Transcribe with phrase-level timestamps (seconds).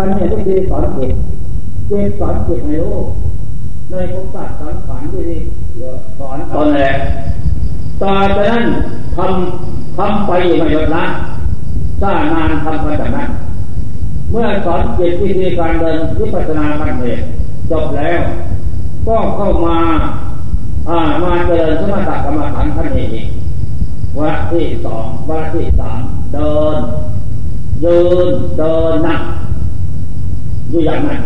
[0.00, 1.12] อันนี้วิธีสอนจิต
[1.88, 3.06] เจตสอนจิตในโลก
[3.90, 5.40] ในภพศาสตร์สังขารที่
[6.18, 6.90] สอนตนแหละ
[8.02, 8.64] ต่อจากนั้น
[9.16, 11.04] ทำทำไปไม่หยุดละ
[12.02, 13.28] สร้างงานทำไปจากนั้น
[14.30, 17.22] เมื่อสอนจิตวิธีการเดินวิปัสสนาขั้นเหตุ
[17.70, 18.20] จบแล้ว
[19.06, 19.78] ก็เข้ามา
[20.88, 23.20] อ่ามาเจริญสมถกรรมฐานขั้นเหตุ
[24.18, 26.00] วะที่สองวะที่สาม
[26.32, 26.78] เดิน
[27.84, 28.28] ยืน
[28.58, 29.20] เดินนั่ง
[30.70, 31.20] อยู่อย่างนั้น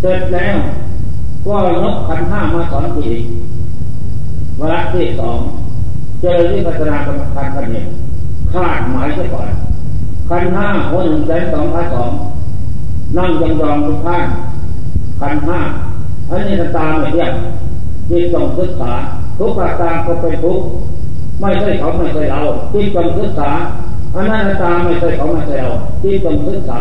[0.00, 0.56] เสร็จแล้ว
[1.46, 3.22] ก็ยกขันห้ามาสอนอีก
[4.60, 5.38] วระที่สอง
[6.20, 7.82] เจริญวิปัสสนากรรมฐานขั้นนี้
[8.52, 9.48] คาดหมายซะก่อน
[10.28, 12.10] ขันห้าหัวหนึ่งแสนสองพันสอง
[13.16, 14.26] นั่งยองยองทุกท่าน
[15.20, 15.58] ขันห้า
[16.30, 17.32] อันนี้ตาไม่เที่ยง
[18.10, 18.92] จิตต้องศึกษา
[19.38, 20.60] ทุกประการก็เป็นทุก
[21.40, 22.40] ไม่ใช่เขาไม่ใช่เรา
[22.72, 23.50] จิตต้องศึกษา
[24.14, 26.80] อันนั้นตาไม่ใช่เขาไม่ใช่เราจิตต้องศึกษา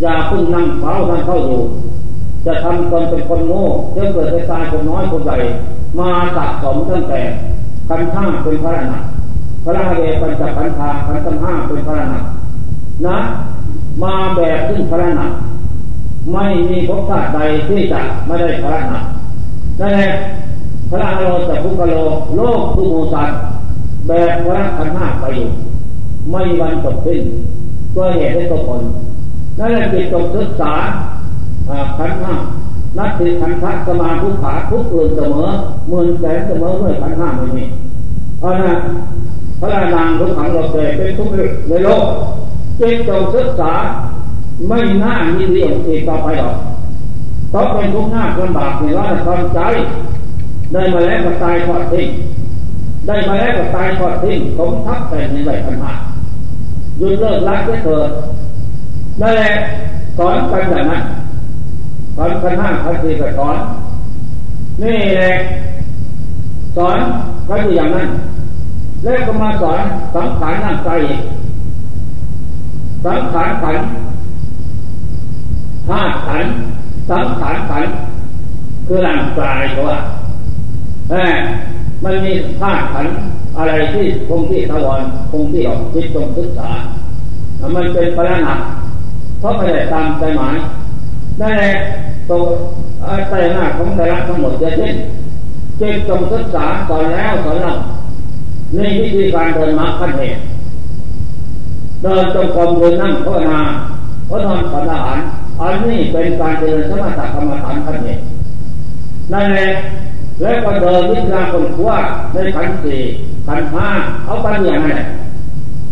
[0.00, 1.60] อย่าพึ่งนั่งเฝ้านั่งเข้าอยู่
[2.46, 3.64] จะทำตนเป็นคนโง่
[3.96, 5.36] จะเกิดไปตายคนน้อยคนใหญ่
[5.98, 7.20] มาสะสมตั้งแต่
[7.88, 9.02] ขันห้าเป็นพระนัก
[9.64, 12.24] พระเวปัญจขันธาขันธ์ห้าเป็นพระนัก
[13.06, 13.16] นะ
[14.02, 15.32] มาแบบซึ่งพระนัก
[16.32, 19.04] ไม่มีภพชาติใดที่จะไม่ได้พระนัก
[19.80, 20.08] นั่นแหละ
[20.90, 21.94] พระโลจะพุกโล
[22.36, 23.30] โลกทุโมสัต
[24.08, 25.48] แบบพระขันห้าไปอยู่
[26.30, 27.22] ไม่วันจบสิ้น
[27.94, 28.82] ตัวเหตุได้ตัวผล
[29.58, 30.72] นั่นแหละจิตตกศึกษา
[31.98, 32.34] ขันห้า
[32.98, 35.48] นัตติขันธ์สมาทุขาทุกอื่นเสมอ
[35.88, 37.64] หมื่นแสนเสมอด้วยขันห้าไม่มี
[38.38, 38.78] เพราะนั้น
[39.60, 41.34] พระนางทุกขังเราเกิดเป็นทุกข์
[41.68, 42.04] ในโลก
[42.80, 43.72] จิตตศึกษา
[44.68, 46.56] ไม่น่ามีเรื่องอีกต่อไปหรอก
[47.50, 49.60] เพราะเป็นทุกข์หน้าลำบากในร้อนความใจ
[50.72, 52.08] ได้มาแล้วก็ตายทอดทิ้ง
[53.06, 55.92] ได้มาแล้วก็ตายทอดทิ้งสมทับแต่ในใจขันห้า
[56.98, 58.10] หยุดเลิกรักได้เถิด
[59.20, 59.52] นั่นแหละ
[60.18, 61.02] สอนกันอย่างนั้น
[62.16, 63.56] สอนกันห้าพันสี่ก็สอน
[64.82, 65.32] นี่แหละ
[66.76, 66.98] สอน
[67.48, 68.08] ก็อยู่อย่างนั้น
[69.02, 69.82] แล้วก็มาสอน
[70.14, 70.90] สังขารนั่งใจ
[73.04, 73.76] สังขารขัน
[75.88, 76.44] ธาตุขัน
[77.10, 77.84] สังขารขัน
[78.86, 79.90] คือร่างกายตัว
[81.10, 81.34] เออ
[82.04, 83.06] มันมีธาตุขัน
[83.56, 86.70] อะไรที่คงที่ทวารคงที่ออกคิดตรงศึกษา
[87.74, 88.58] มันเป็นปรนัก
[89.38, 90.56] เพราะไม่ได้ตามใจหมาย
[91.40, 91.72] นั่นแหละ
[92.30, 92.42] ตัว
[93.30, 94.94] ใจหน้าของแต่ละทั้งหมดจะเช่น
[95.78, 97.74] เจ็บจงศึกษาสอนแล้วสอนเล่า
[98.76, 100.40] ในวิธีการเดินมาขั้นเหตุ
[102.02, 103.60] เดินจงกรมเดินนั่งภาวนา
[104.28, 105.18] พระนอนสันอาหาร
[105.60, 108.22] อันนี้เป็นการเดินสมถกรรมฐานขั้นเหตุ
[109.32, 109.68] นั่นแหละ
[110.42, 111.98] แล้วก็เดินวิชาคนขว้า
[112.32, 113.00] ในขันสี่
[113.46, 113.88] ขันห้า
[114.24, 114.88] เอาไปอย่างไร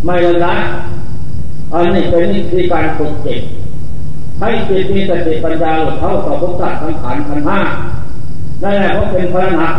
[0.05, 0.55] ไม่เลยนะ
[1.73, 3.41] อันนี้เป็นวิธีการฝึกจิต
[4.41, 7.59] ให้จิตมีสติปัญญาหลุดเข้าต่อภพชาติสังขารขันห้า
[8.63, 9.75] นั่นแหละเพราะเป็นพระนัก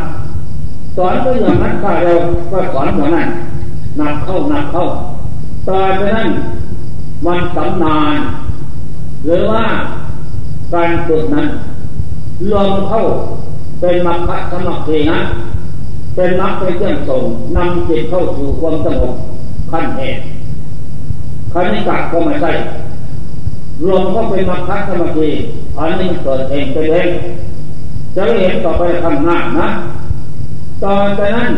[0.97, 2.13] สอนก็อย่างนั้นข้าเรา
[2.51, 3.29] ก็สอนอย่างนั้น
[3.97, 4.85] หนักเข้าหนักเข้า
[5.67, 6.29] ต่อจากนั้น
[7.25, 8.17] มันสำนาน
[9.25, 9.63] หรือว่า
[10.73, 11.47] การฝึกนั้น
[12.51, 13.03] รวมเข้า
[13.79, 15.19] เป็นมรรคสมัครีนะ
[16.15, 17.23] เป็นมรรคเป็นเครื่องส่ง
[17.57, 19.15] นำจิตเข้าสู่ความสงบ
[19.71, 20.21] ขั้นเหตุ
[21.53, 22.51] ขันนิกัดก็ไม่ใช่
[23.83, 25.29] รวมก็เป็นมรรคสมาธิ
[25.77, 27.09] อันนี้เกิดเองไปเอง
[28.15, 29.67] จะเห็นต่อไปข้างหน้านะ
[30.83, 31.49] ตอนจากนั้น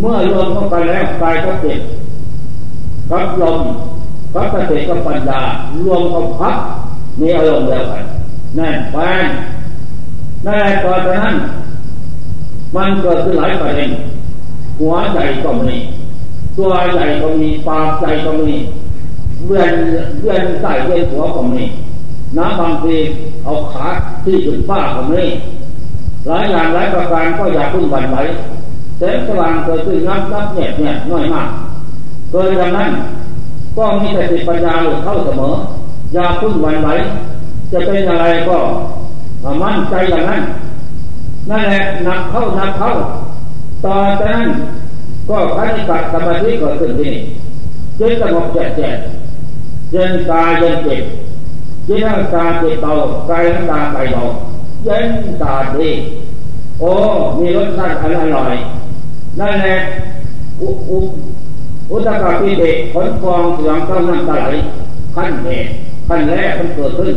[0.00, 1.80] เมื่อรวมเข้าไปแล้วกายก็จิต
[3.10, 3.60] กับลม
[4.34, 5.40] กับสติกับปัญญา
[5.84, 6.56] รวมเข้าพัก
[7.20, 8.04] มีอารมณ์เดียวกัน
[8.56, 9.26] แน่นแฟน
[10.46, 11.34] นั่นตอนจากนั้น
[12.76, 13.90] มันเกิดขึ้นหลายประเด็น
[14.80, 15.74] หัวใจก็มี
[16.56, 18.54] ตัวใหญ่ก็มีปากใจก็มี
[19.46, 19.72] เวียน
[20.20, 21.62] เวียนใส่เวียนหัวก็มี
[22.36, 22.96] น้ำบางที
[23.44, 23.86] เอาขา
[24.24, 25.22] ที่จุดฟ้าก็มี
[26.26, 28.16] หลายอย่างหลายประการก็อยากพึ่งวันไหว
[28.98, 31.48] แสงสว่างเกิดขึ้นนับนับเนี่ยเนี่ยน้อยมาก
[32.30, 32.90] เกิดดังนั้น
[33.76, 35.54] ก็มีแต่ติปัญญาหลุดเข้าเสมอ
[36.14, 36.88] อย่าพึ่งวันไหว
[37.72, 38.56] จะเป็นอะไรก็
[39.62, 40.42] มั่นใจอย่างนั้น
[41.50, 42.92] นั่นแหละหนักเข้าหนักเข้า
[43.84, 44.48] ต่อจากนั้น
[45.28, 47.24] ก็ขันกัดสมาธิเกิดขึ้นที่นี่
[47.98, 48.88] จิตสงบแจ่แจ่
[49.92, 51.04] เย็นกายเย็นจิต
[51.86, 52.92] จิตตาจิตเบา
[53.30, 54.22] กายน้ำตาใจเบา
[54.84, 55.06] เย็น
[55.42, 55.90] ตาดี
[56.80, 56.90] โอ้
[57.38, 58.04] มีรสชาติอ
[58.36, 58.54] ร่อย
[59.40, 59.76] นั่นแหละ
[60.60, 60.98] อุอุ
[61.90, 64.48] อุตกาปิเดผลฟองเสียงก้าน้ำตาไหล
[65.14, 65.68] ขั้นเหตุ
[66.08, 67.14] ขั้นแรกมันเกิดขึ้น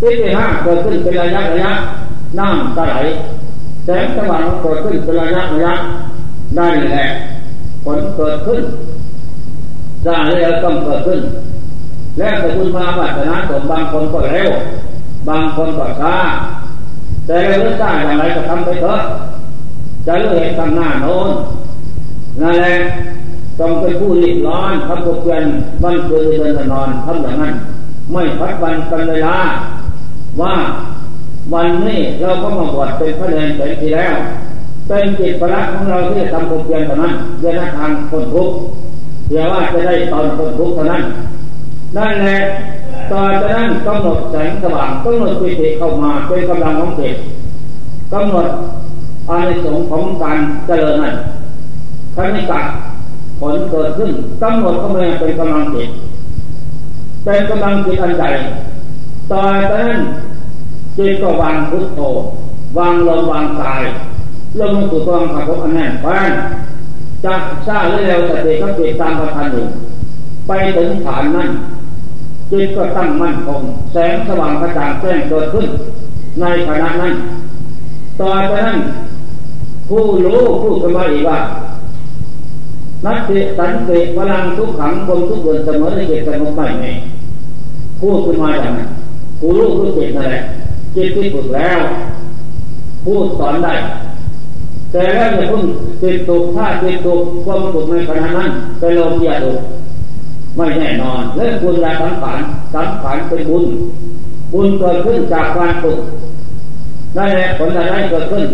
[0.00, 1.72] ที่ที่ห้าเกิดขึ้นเป็นระยะระยะ
[2.38, 2.96] น้ำตาไหล
[3.84, 5.74] แสงสว่างเกิดขึ้นเป็นระยะระยะ
[6.58, 7.06] นั่นแหละ
[7.84, 8.60] ผลเกิดขึ้น
[10.04, 11.20] สร้างแล้วต้องเกิดขึ้น
[12.18, 14.50] แล้วแต่คุณมาวัฒนาสมบางคนก็เร็ว
[15.28, 16.16] บางคนก็ช้า
[17.26, 19.00] แต่เรื่องช้าอย่างไรก็ทำไปเถอะ
[20.06, 21.28] จะรู้เห็นข้างหน้าโน้น
[22.40, 22.74] นั่นแหละ
[23.58, 25.44] ต้องเป็นผู้รีบร้อนทำกบเพียน
[25.82, 27.52] วันคืนเดินนอนทำอย่างนั้น
[28.12, 29.38] ไม่พัดวันกันเวลา
[30.40, 30.54] ว่า
[31.54, 34.16] วันนี้เราก็มาบวชเป็นพระเนรเป็นทีแล้ว
[34.86, 38.54] เป็นจิตประลักของเราที่ทำกบเพียนเท่านั้นเดินทางคนทุกข์
[39.28, 41.02] เดี๋ยวว่าจะได้ตอนคนทุกข์เท่านั้น
[41.96, 42.38] นั่นแหละ
[43.12, 47.16] ต่อจากนั้นกำหนดแสงสว่างกำหนดปิติเข้ามาเป็นกำลังของจิต
[48.12, 48.46] กำหนด
[49.28, 51.16] อานิสงส์ของการเจริญนั้น
[52.14, 52.60] คณิกะ
[53.40, 54.10] ผลเกิดขึ้น
[54.42, 55.88] กำหนดเข้ามาเป็นกำลังจิต
[57.24, 58.30] เป็นกำลังจิตอันใหญ่
[59.30, 59.98] ต่อจากนั้น
[60.98, 62.00] จิตก็วางพุทโธ
[62.78, 63.82] วางลมวางกาย
[64.60, 66.30] ลงสู่ตัวขับรถอันแน่นแฟ้น
[67.24, 67.34] จะ
[67.66, 69.66] ซาเร็วสติก็ติดตามประทานอยู่
[70.48, 71.50] ไปถึงฐานนั้น
[72.50, 73.62] จิตก็ตั้งมั่นคง
[73.92, 75.66] แสงสว่างกระจ่างแจ้งเกิดขึ้น
[76.40, 77.14] ในขณะนั้น
[78.20, 78.78] ต่อจากนั้น
[79.88, 81.38] ผู้รู้ผู้สมาอีกว่า
[83.04, 86.86] นัตติสันติพลังทุกขังคมทุกเดือนเสมอในเจตสงบไม่ไง
[88.00, 88.88] พูดขึ้นมาอย่างนั้น
[89.40, 90.42] ผู้รู้ผู้จิตนั่นแหละ
[90.94, 91.78] จิตที่ฝึกแล้ว
[93.04, 93.74] พูดสอนได้
[94.92, 95.64] แต่แล้วอย่าเพิ่ง
[96.02, 99.58] ติดตุกถ้าติดตุกความตุกในขณะนั้นเป็นโลกียตุก
[100.56, 102.40] ไม่แน่นอนเรื่องบุญและสังขาร
[102.74, 103.64] สังขารเป็นบุญ
[104.52, 105.98] บุญเกิดขึ้นจากการฝึก
[107.14, 108.44] ได้แหละผลอะไรเกิดขึ้น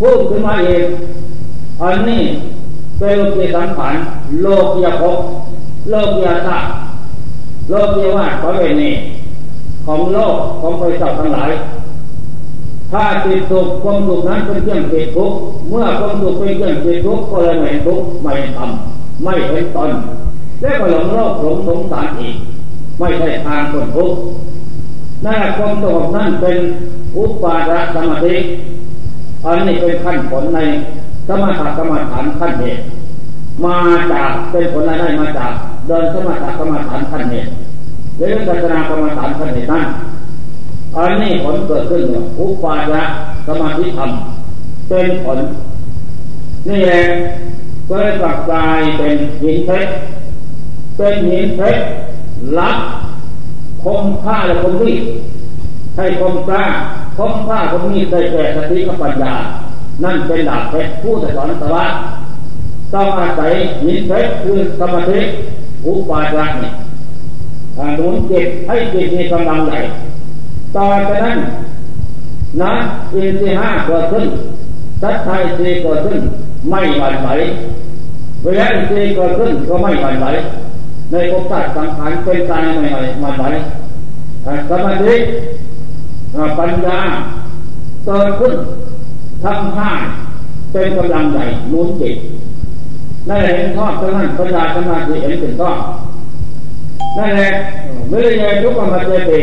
[0.00, 0.84] พูดขึ้นมาเอง
[1.82, 2.22] อันนี้
[2.98, 3.94] เป็นโลกีสังขาร
[4.42, 5.18] โลกียภพ
[5.90, 6.68] โลกียธาตุ
[7.70, 8.90] โลกียว่าขอเวนี
[9.86, 11.50] ของโลกของบริษัททั้งหลาย
[12.92, 15.32] ถ้าติดทุกความทุกนั้นเป็นเครื่องติดทุก
[15.68, 19.90] เมื่อความทุกเป็นเครื่องติดทุกก็เลยไม่ทุกไม่ทำไม่เห็นตน
[20.64, 22.36] แล้วก็หลงโลกหลงสงสารอีก
[22.98, 24.18] ไม่ใช่ทางคนทุกข์
[25.24, 26.56] นั่นความสงบนั้นเป็น
[27.16, 28.34] อุปาระสมาธิ
[29.44, 30.60] อันนี้เป็นขั้นผลใน
[31.28, 32.82] สมถกรรมฐานขั้นเหตุ
[33.64, 33.76] มา
[34.12, 35.52] จากเป็นผลอะไรมาจาก
[35.88, 37.50] เดินสมถกรรมฐานขั้นเหตุ
[38.18, 39.84] หรือศาสนากรรมฐานขั้นเหตุนั้น
[40.96, 42.02] อันนี้ผลเกิดขึ้น
[42.38, 43.02] อุปาระ
[43.46, 44.10] สมาธิธรรม
[44.88, 45.38] เป็นผล
[46.68, 47.02] นี่แหละ
[47.88, 48.14] ก็เลย
[48.50, 49.90] กลายเป็นหินเพชร
[50.96, 51.82] เป็นหินเพชร
[52.58, 52.78] ลัก
[53.84, 55.02] คมผ้าและคมมีด
[55.96, 56.64] ให้คมกล้า
[57.16, 59.34] คมผ้าคมมีดได้แก่สติกับปัญญา
[60.04, 61.84] นั่นเป็นดาบเพชรผู้สอนสวะ
[62.94, 63.52] ต้องอาศัย
[63.82, 65.18] หินเพชรคือสมาธิ
[65.86, 66.70] อุปาจารนี่
[67.76, 69.78] หนุนจิตให้จิตมีกำลังใหญ่
[70.76, 71.38] ต่อจากนั้น
[72.62, 72.72] นะ
[73.14, 74.26] อินทรีห้าเกิดขึ้น
[75.02, 76.18] สัตไทยสีเกิดขึ้น
[76.70, 77.28] ไม่หวั่นไหว
[78.44, 80.26] เวลาอินทรีเกิดขึ้นก็ไม่หวั่นไหว
[81.14, 83.44] ในภพชาติสังขารเป็นตายใหม่ๆมาไหว
[84.70, 85.14] สมาธิ
[86.58, 86.98] ปัญญา
[88.04, 88.54] เกิดขึ้น
[89.42, 89.90] ทำห้า
[90.72, 92.14] เป็นกำลังใหญ่นุนจิต
[93.28, 95.78] นั่นแหละเห็นชอบทั้งนั้นปัญญาสมาธิเห็นเป็นชอบ
[97.18, 97.48] นั่นแหละ
[98.08, 99.40] เมื่อเยทุกมาเจติ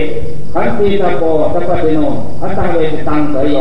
[0.54, 2.00] ขันติตะโกตะปติโน
[2.42, 3.56] อัตตาเวสตังเสยโย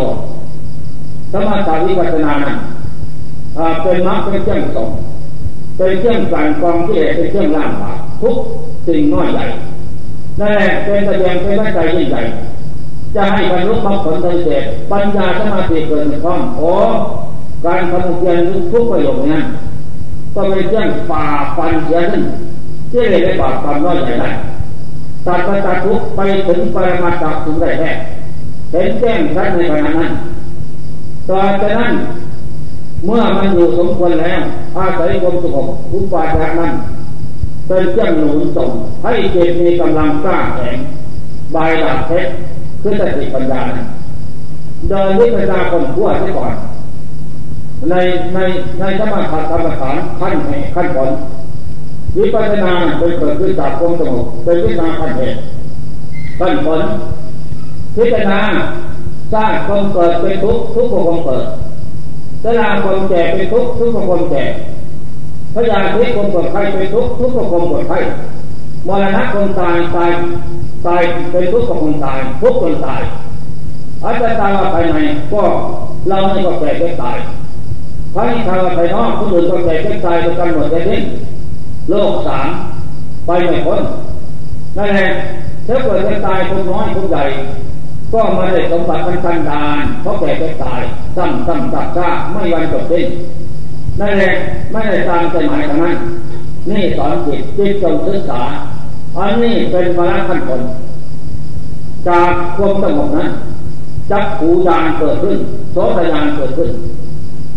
[1.32, 2.56] สมาธิวิปัสสนานั้น
[3.82, 4.90] เป็นมรรคเป็นเจ้าสอง
[5.80, 7.92] เป็นเครื่องสั่นกองที่เป็นเครื่องล่างบา
[8.22, 8.36] ทุก
[8.86, 9.44] สิ่งน้อยใหญ่
[10.40, 12.20] นั่นแหละเป็นตะเกียงเป็นวัใจยิ่งใหญ่
[13.16, 16.72] จะให้บรรลุมรรคผลโดยเสร็จปัญญาสมาธิเกิดขึ้นโอ้
[17.66, 18.38] การทำเพียร
[18.72, 19.44] ทุกประโยชน์นั้น
[20.34, 21.24] ก็เป็นเครื่องป่า
[21.56, 22.22] ฟันเสียขึ้น
[22.90, 24.30] ที่เลยได้บาดความน้อยใหญ่ได้
[25.26, 27.90] ตัดปัจจุกไปถึงปรมาตถ์ถึงได้แท้
[28.72, 30.12] เห็นแจ้งชัดในขณะนั้น
[31.28, 31.92] ต่อจากนั้น
[33.04, 34.40] เมื่อมันอยู่สมควรแล้ว
[34.78, 36.72] อาศัยความสงบอุปาทานนั้น
[37.66, 38.70] เป็นเครื่องหนุนส่ง
[39.02, 40.76] ให้เจตมีกำลังกล้าแข็ง
[41.52, 42.30] ใบหลักเพชร
[42.82, 43.60] คือสติปัญญา
[44.88, 46.52] เดินวิปัสสนาคนขั้วซะก่อน
[47.90, 47.94] ใน
[48.34, 48.38] ใน
[48.80, 51.10] ในสมาธิกรรมฐานขั้นแห่งขั้นผล
[52.16, 55.38] วิปัสนาเป็นเกิดขึ้นจากความสงบเป็นวิปัสนาขั้นเหตุ
[56.40, 56.80] ขั้นผล
[57.96, 58.40] พิจารณา
[59.32, 61.44] สร้างความเกิดเป็นทุกข์ทุกข์ความเกิด
[62.44, 64.44] สลาคนแก่เป็นทุกข์ทุกข์คนแก่
[65.54, 67.98] พระยาทิคนปวดไข้เป็นทุกข์ทุกข์คนปวดไข้
[68.88, 70.10] มรณะคนตายตาย
[70.86, 73.02] ตายเป็นทุกข์กับคนตายทุกคนตาย
[74.02, 74.96] อาจจะตายว่าภายใน
[75.32, 75.42] ก็
[76.08, 77.18] เราไม่ก็แก่ก็ตาย
[78.14, 81.00] พระนิพพานภายนอกคนอื่นก็แก่ก็ตายก็กันหมดเลยนี่
[81.90, 82.48] โลกสาม
[83.26, 83.80] ไปไม่พ้น
[84.76, 85.08] นั่นแหละ
[85.66, 87.22] ถ้าเกิดเป็นตายคนน้อยคนใหญ่
[88.12, 90.82] ก็มาได้สมบัติมันกันดานเพราะแก่ไปตาย
[91.16, 93.06] ซ้ำซ้ำซักซาไม่วันจบสิ้น
[94.00, 94.32] นั่นแหละ
[94.72, 95.96] ไม่ได้ตามใจหมายทางนั้น
[96.70, 98.42] นี่สอนจิตจิตจงศึกษา
[99.16, 100.62] อันนี้เป็นวาระขั้นตอน
[102.08, 103.30] จากความสงบนั้น
[104.10, 105.36] จักขูยานเกิดขึ้น
[105.72, 106.70] โสตยานเกิดขึ้น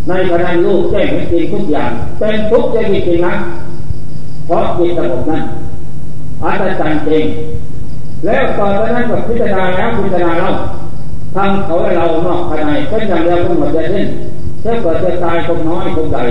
[0.09, 2.75] ในขณะลูกแจ้งเห็นจริงทุกอย่าง เป็นทุกข์จ
[3.09, 3.33] ริงนะ
[4.45, 5.43] เพราะจิตสงบนั้น
[6.43, 7.25] อาจารย์จริง
[8.25, 10.49] แล้วต่อไปนั้นก็พิจารณาแล้วพิจารณาเรา
[11.35, 14.07] ทางเขาและเรานอกภายในเป็นอย่างเดียวกันหมดเลยสิ้น
[14.63, 16.23] ถ้าเกิดจะตายคงน้อยคงใหญ่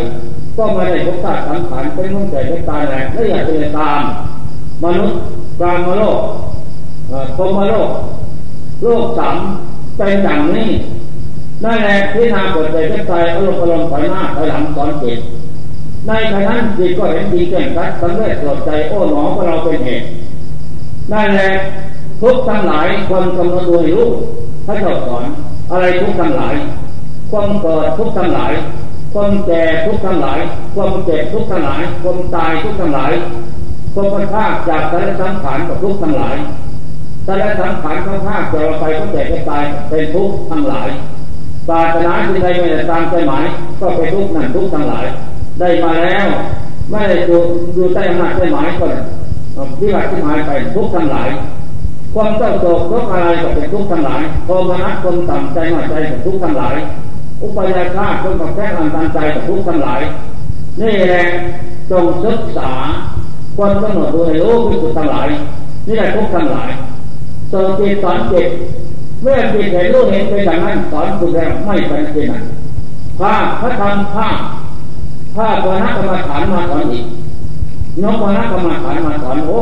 [0.57, 4.01] ก็ไม่ได้พบชาติสังขารเป็นมุ่งแต่จะตายแหละไม่อยากจะตาม
[4.85, 5.19] มนุษย์
[5.61, 6.21] กลางมโลก
[7.37, 7.91] พรมโลก
[8.83, 9.37] โลกสาม
[9.97, 10.69] เป็นอย่างนี้
[11.65, 15.19] นั่นแหละที่นาเกิดใจจะตายอารมณ์อารมณ์ถอยหน้าถอยหลังสอนจิต
[16.07, 20.05] ในขณะนั้นจิตก็เห็นดีแก่งกัดสำเร็จปลดใจโอ้หนอของเราเป็นเหตุ
[21.13, 21.51] นั่นแหละ
[22.23, 24.07] ทุกทั้งหลายคนกำหนดดูรู้
[24.67, 25.25] พระเจ้าสอน
[25.71, 26.55] อะไรทุกทั้งหลาย
[27.31, 28.53] ความเกิดทุกทั้งหลาย
[29.13, 30.41] ความแก่ทุกทั้งหลาย
[30.75, 33.13] ความเจ็บทุกทั้งหลาย ความตายทุกทั้งหลาย
[33.95, 36.37] ความพันภาจากสารสังขารกับทุกทั้งหลาย
[37.27, 40.89] สารสังขารของภาจะเราไปก็แก่ก็ตายเป็นทุกทั้งหลาย
[41.69, 43.47] ศาสนาที่ใดไม่ได้ตามใจหมาย
[43.81, 45.07] ก็เป็นทุกนั่นทุกทั้งหลาย
[45.61, 46.27] ได้มาแล้ว
[46.91, 47.39] ไม่ได้ดู
[47.77, 48.87] ดูใต้อำนาจใจหมายก็
[49.81, 51.29] วิบัติที่หมายไปทุกทั้งหลาย
[52.15, 56.77] ความเศร้าโศกทุกอะไรก็เป็นทุกข์ทั้งหลายโทมนัสคนต่ำใจหน่อยใจกับทุกข์ทั้งหลาย
[57.43, 60.01] อุปยาฆาคนกับแค่อันตันใจกับทุกข์ทั้งหลาย
[60.81, 61.25] นี่แหละ
[61.91, 62.71] จงศึกษา
[63.57, 65.29] คนกำหนดดูในโลกพิสุทั้งหลาย
[65.87, 66.71] นี่แหละทุกข์ทั้งหลาย
[67.53, 68.49] สอนจิตสอนจิต
[69.23, 72.45] เมื่อจิตเห็นรู้เห็นเป็นอย่างนั้นสอนคุณแล้วไม่เป็นจริงนั้น
[73.21, 74.39] ภาพระธรรมภาพ
[75.37, 77.05] ภาพวนักกรรมฐานมาสอนอีก
[78.03, 79.61] นกวนักกรรมฐานมาสอนโอ้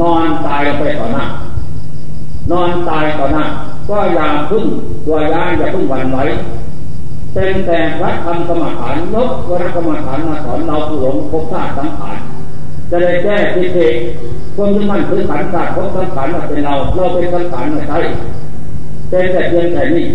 [0.00, 1.24] นอนตายไปต่อหน้า
[2.50, 3.44] นอนตายต่อหน้า
[3.88, 4.64] ก็อย่าพึ่ง
[5.06, 6.18] ตัวยานอย่าพึ่งหวั่นไหว
[7.34, 12.16] เป็นแต่พระธรรมกรรมฐานยกวรกรรมฐานมาสอนเราผู้หลงภพชาติสังขาร
[12.90, 13.88] จะได้แก้ทิฏฐิ
[14.56, 17.98] คนที่มันคือขันธ์ศาสตร์พสังขารมาเป็นเรา เราเป็นสังขารมาใช่
[19.10, 20.06] เป็นแต่เพียงแต่นี้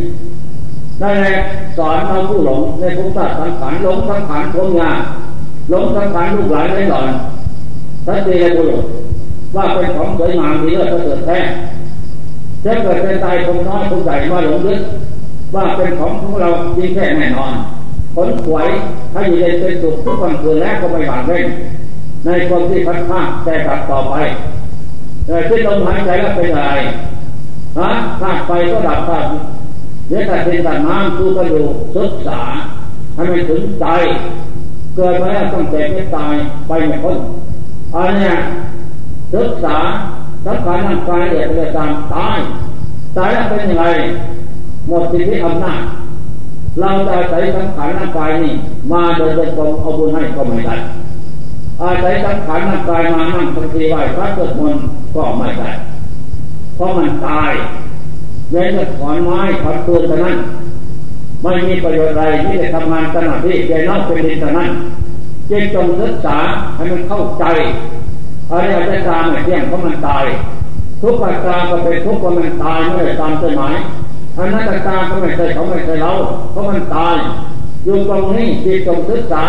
[1.02, 1.36] นั่นแหละ
[1.78, 4.98] สอนเราผู้หลงในภพชาติสังขารหลงสังขารพวงงาน
[5.70, 7.10] หลงสังขารลูกหลานไร้หลอน
[8.06, 8.84] สัจเจบุรุษ
[9.56, 11.40] ว่าเป็นของสวยงามดีเลิศประเสริฐแท้
[12.66, 14.82] จะเกิดเป็นตายคงน้อยคงใหญ่มาหลงลึก
[15.56, 17.54] ว่าเป็นของของเราจริงแค่แน่นอน
[18.16, 18.68] ผลขวย
[19.14, 21.46] ถ้าอยู่ในเป็นสุขทุกวันคืนแล้วก็ไม่หวั่นเร่ง
[22.26, 24.16] ในความที่พัดผ้าแต่กลับต่อไป
[25.26, 26.74] แต่ที่ลมหายใจแล้วเป็นอะไร
[27.80, 27.90] ฮะ
[28.22, 29.28] ธาตุไฟก็ดับธาตุ
[30.08, 31.64] เนื้อแต่เป็นแต่น้ำสู้กันอยู่
[31.96, 32.42] ศึกษา
[33.16, 33.86] ให้มันถึงใจ
[34.96, 36.36] เกิดมาแล้วต้องเจ็บไม่ตาย
[36.68, 37.18] ไปไม่พ้น
[37.96, 38.32] อันนี้
[39.34, 39.78] ศึกษา
[40.46, 42.38] สังขารร่างกายเด็กเลยตามตาย
[43.18, 43.86] ตายแล้วเป็นยังไง
[44.88, 45.82] หมดสิทธิอำนาจ
[46.80, 48.54] เราจะอาศัยสังขารร่างกายนี่
[48.92, 50.76] มาโดยเป็นกรมเอาบุญให้ก็ไม่ได้
[51.82, 54.84] อาศัยสังขารร่างกายมานั่งปฏิไหว้พระสวดมนต์
[55.16, 55.70] ก็ไม่ได้
[56.76, 57.52] เพราะมันตาย
[58.52, 60.38] เว้นแต่ถอนไม้ถอนปืนเท่านั้น
[61.44, 64.70] ไม่มีประโยชน์อะไรที่จะทำงานขนาดที่ใจนอกเป็นดินเท่านั้น
[65.50, 66.38] จึงจงศึกษา
[66.76, 67.46] ให้มันเข้าใจ
[68.52, 70.26] อริยสัจจามเที่ยงเพราะมันตาย
[71.02, 73.76] ทุกปัจจาก็เป็นทุกข์เพราะมันตายไม่ได้ตามใจหมาย
[74.38, 76.12] อันนั้นตามก็ไม่ใช่เขาไม่ใช่เรา
[76.52, 77.16] เพราะมันตาย
[77.84, 79.44] อยู่ตรงนี้จิตจงศึกษา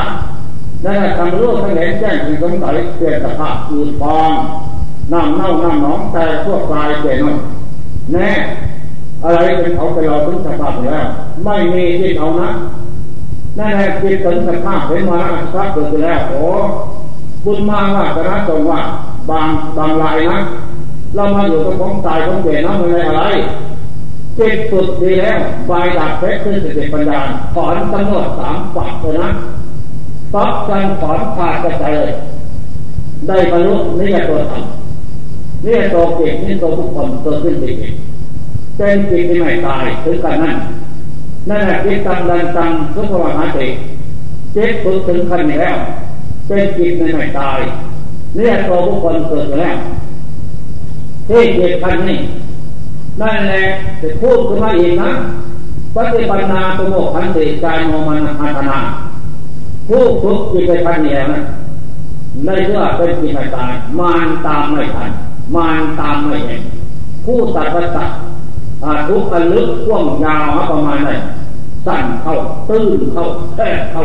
[0.85, 4.31] ได้ทำรู้ทั้งเห็นแจ้งถึงสงสัยเปลี่ยนสภาพอืดฟอง
[5.13, 7.19] น้ำเน่าน้ำหนองแต่พวกกายเปลี่ยน
[8.13, 8.31] แน่
[9.25, 11.07] อะไรเป็นเขาไปเราถึงสภาพแล้ว
[11.45, 12.51] ไม่มีที่เขานะ
[13.59, 16.45] นั่นแหละจิตถึงสภาพเห็นมาแล้วสภาพเกิดแล้วโอ้
[17.45, 18.81] บุญมาว่าจะรัตรงว่า
[19.31, 20.39] บางบางรายนะ
[21.15, 23.23] เรามาอยู่กับของตายของเปลี่ยนน้ำมันอะไร
[24.39, 27.21] จิตฝึกดีแล้วใบดับเพชรขึ้นสติปัญญา
[27.55, 29.31] ถอนกำหนดสามฝักเลยนะ
[30.35, 32.13] ปั๊บกันถอนขาดกระจายเลย
[33.27, 34.63] ได้บรรลุนิยตัวธรรม
[35.65, 37.75] นี่ตัวเก่งนี่ตัวบุคคลตัวขึ้นจิต
[38.77, 40.57] เป็นจิตที่ไม่ตายถึงกันนั้น
[41.49, 43.67] นั่นแหละจิตตังดันตังสุภวหาติ
[44.55, 45.77] จิตฝึกถึงขั้นนี้แล้ว
[46.47, 47.59] เป็นจิตในไม่ตาย
[48.37, 49.77] เนี่ยตัวบุคคลเกิดแล้ว
[51.29, 52.19] ที่เกิดพันนี่
[53.21, 53.63] นั่นแหละ
[54.01, 55.11] จะพูดขึ้นมาอีกนะ
[55.95, 58.79] ปฏิปันนาตโมขันติกายโนมันอัตนา
[59.89, 61.41] ผู้ฝึกจิตไปพันนี่นะ
[62.47, 65.11] ในเรื่องเป็นจิตไม่ตายมานตามไม่ทัน
[65.57, 66.63] มานตามไม่เห็น
[67.25, 68.11] ผู้ตัดประตัด
[69.09, 71.11] ทุกข์ลึกกว้างยาวประมาณไหน
[71.87, 72.35] สั้นเข้า
[72.69, 73.25] ตื้นเข้า
[73.55, 74.05] แคบเข้า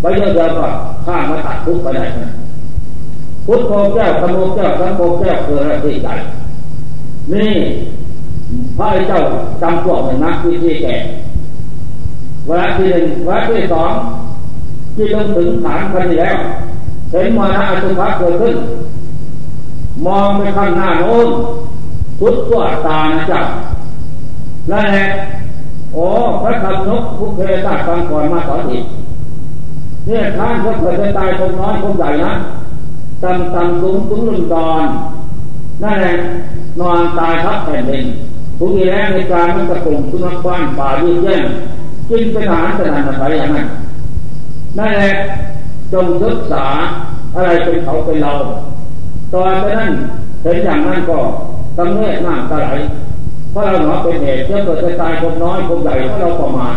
[0.00, 0.66] ไปเยอะๆก็
[1.06, 2.30] ข้ามาตัดทุกไปได้นะ
[3.46, 6.08] พุทโธแก้วธรรมโแก้วสังโฆแก้วคืออะไรที่ใจ
[7.32, 7.52] นี่
[8.76, 9.20] พระเจ้า
[9.62, 10.96] จำพวกหนึ่งนักวิธีแก่
[12.46, 13.92] เวลาที่หนึ่งเวลาที่สอง
[14.94, 16.36] ที่ลงถึงฐานพันแล้ว
[17.10, 18.54] เห็นมานะอสุภะเกิดขึ้น
[20.06, 21.28] มองไปข้างหน้าโน้น
[22.18, 23.40] พุทธตัวตานะจ๊ะ
[24.70, 25.04] นั่นแหละ
[25.92, 26.06] โอ้
[26.42, 28.84] พระคำนกผู้เคยทราบฟังก่อนมาสอนอีก
[30.06, 32.32] เนี่ยท่านก็เกิดตายคงน้อยคงใหญ่นะ
[33.22, 34.86] ต่ำต่ำสูงสูงลุนดอน
[35.82, 36.14] นั่นแหละ
[36.80, 38.04] นอนตายทับแผ่นดิน
[38.58, 41.44] ผู้มีแรงในการมันกระปุ่มสุนัขบ้านป่ายืดแย่ง
[42.08, 43.66] กินเป็นอาหารขนาดไหนอย่างนั้น
[44.78, 45.10] นั่นแหละ
[45.92, 46.66] จงศึกษา
[47.34, 48.32] อะไรเป็นเขาเป็นเรา
[49.32, 49.92] ตอนนั้น
[50.42, 51.18] เห็นอย่างนั้นก็
[51.78, 52.68] ตำเนิดน้ำตาไหล
[53.50, 56.76] เพราะเราหนอเป็นเหตุเพื่อเกิดจะตายคนน้อยคนใหญ่เพราะเราประมาท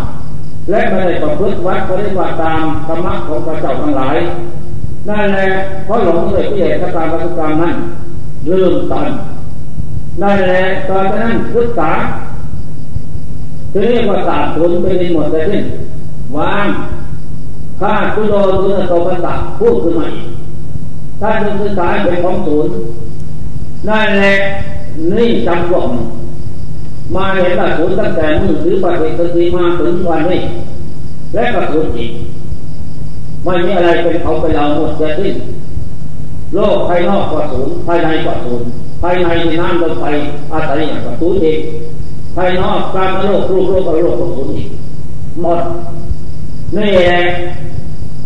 [0.70, 4.18] และไม่ได้ประพฤติวัดปฏิบัติตามธรรมะของพระเจ้าทั้งหลาย
[5.10, 5.48] นั่นแหละ
[5.86, 7.76] เพราะหลงเลยที่เหตุการปัจจุบันนั้น
[8.52, 9.10] ลืมตอน
[10.22, 11.92] นั่นแหละตอนนั้นศึกษา
[13.74, 15.60] ทีนี้ว่าศาสตร์ผลไปในหมดเลยที่
[16.38, 16.68] วาง
[17.80, 20.28] ข้าคุโลตุนโตปัสสะพูดขึ้นมาอีก
[21.22, 22.72] ถ้าจะศึกษาเป็นของศูนย์
[23.88, 24.36] นั่นแหละ
[25.12, 25.86] นี่จำพวก
[27.16, 30.42] มาเห็นว่าศูนตั้งแต่มือถือปฏิสติมาถึงวันนี้
[31.34, 32.12] และก็ศูนอีก
[33.44, 35.36] ไม่มีอะไรเป็นเขาไปเราหมดจะสิ้น
[36.56, 38.62] โลกภายนอกก็ศูนภายในก็ศูน
[39.02, 40.06] ภายในที่น้ำลมไฟ
[40.52, 41.60] อาศัยอย่างก็ศูนอีก
[42.36, 44.68] ภายนอกกลารโลกรูปโลกโลกก็ศูนอีก
[45.42, 45.62] หมด
[46.78, 47.22] นี่แหละ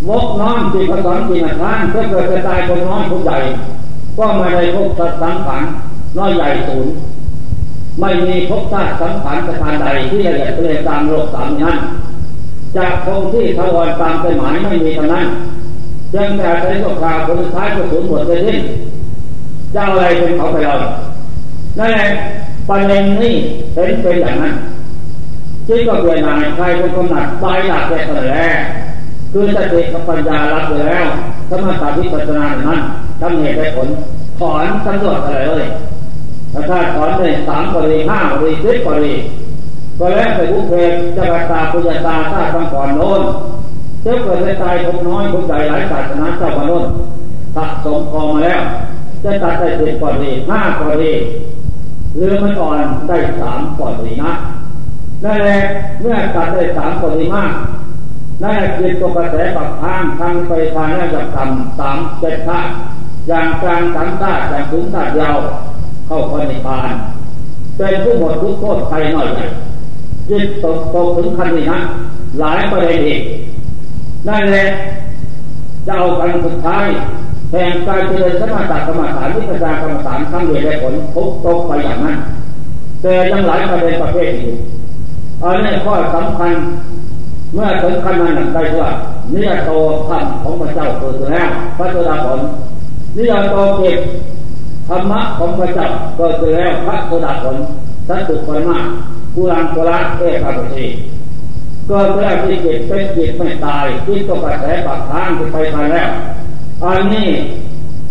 [0.09, 3.37] วกน้อมจิตผสมจิตทานเพื่อเกิดกระจายคนน้อยคนใหญ่
[4.17, 5.63] ก็ไม่ได้พบสัตว์สังขาร
[6.17, 6.93] น้อยใหญ่ศูนย์
[7.99, 11.77] ไม่มีพบชาติสังขารสถานใดที่ละเอียดเลยตามโลกสามนั้น
[12.75, 15.25] จากคงที่ทวารตามไปหมายไม่มีเท่านั้น
[16.15, 18.59] ยังแต่ใช้โลกาผลท้ายก็สูญหมดไปสิ้น
[19.73, 20.75] เจ้าอะไรเป็นเขาไปเรา
[21.79, 22.07] นั่นแหละ
[22.69, 23.33] ประเด็นนี้
[23.73, 24.53] เห็นเป็นอย่างนั้น
[25.67, 28.59] จิตก็เปลี่ยนนายใครเป็นคนหนักไปหลักแก่ตแรก
[29.31, 31.05] คือสติกับปัญญารับไปแล้ว
[31.49, 32.79] สมาธิปัจจนานั้น
[33.21, 33.87] ทำเหตุได้ผล
[34.39, 35.65] ถอนสำรวจอะไรเลย
[36.53, 39.15] ถ้าถอนได้สามกรณีห้ากรณีสิบกรณี
[39.99, 43.21] ก็แล้วไปบุกเพจจะกตาปุญญาตา้าฟังก่อนโน้น
[44.01, 46.85] เจ้าเกิดในตายพบน้อยพบใหญ่หลายศาสนาเจ้าพโน้น
[47.55, 48.61] สะสมพอมาแล้ว
[49.23, 51.13] จะตัดได้สิบกรณีห้ากรณี
[52.15, 54.33] เรือมันอ่อนได้สามกรณีนะ
[55.23, 55.57] นั่นแหละ
[56.01, 57.51] เมื่อตัดได้สามกรณีมาก
[58.41, 62.59] นั่นจิตตกกระแสปักทางทางไปทางนั่นจะทำสามเจ็ดท่า
[63.27, 65.37] อย่างกลางสามท่าอย่างสูงท่ายาว
[66.11, 66.93] เข้าไปในพาน
[67.77, 69.27] เป็นผู้หมดทุกโทษภายหน่อย
[70.29, 71.79] จิตตกตกถึงขั้นนี้นะ
[72.39, 73.21] หลายประเด็นอีก
[74.27, 74.65] นั่นแหละ
[75.87, 76.85] จะเอากันสุดท้าย
[77.51, 82.17] แห่งการเจริญสมาธิกรรมฐานวิปัสสนากรรมฐานทั้งเวได้ผลทุกตกไปอย่างนั้น
[83.01, 84.53] แต่ยังหลายประเด็นประเภทอยู่
[85.43, 86.53] อันนี้ข้อสำคัญ
[87.53, 88.89] เมื่อถึงขั้นนั้นได้ว่า
[89.33, 89.69] นิยโต
[90.07, 92.39] ธรรมของพระเจ้าเกิดแล้วพระเจ้าผล
[93.17, 93.99] นิยโตเก็บ
[94.91, 97.57] ธรรมะของพระเจ้าเกิดแล้วพระโสดาผล
[98.07, 98.77] สัตตุปรมา
[99.35, 100.85] กุลังกุละเอกาปชี
[101.89, 106.09] ก็เพื่อที่จิตเป็นจิตไม่ตายจิตก็กระแสปากทางที่ไปทางแล้ว
[106.83, 107.29] อันนี้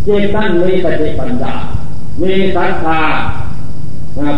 [0.06, 1.54] จิตนั้นมีสติปัญญา
[2.22, 3.00] มีสัทธา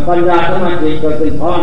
[0.09, 1.63] ปัญญาสมาธิเกิดเป็นพร้อม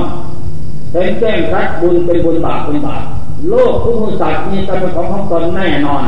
[0.92, 3.04] เห็นแจ้งชัดบุญเป็นบุญบาปเป็นบาป
[3.50, 6.04] โลกทุกมุสัตว์มีกรรมของของตนแน่นอน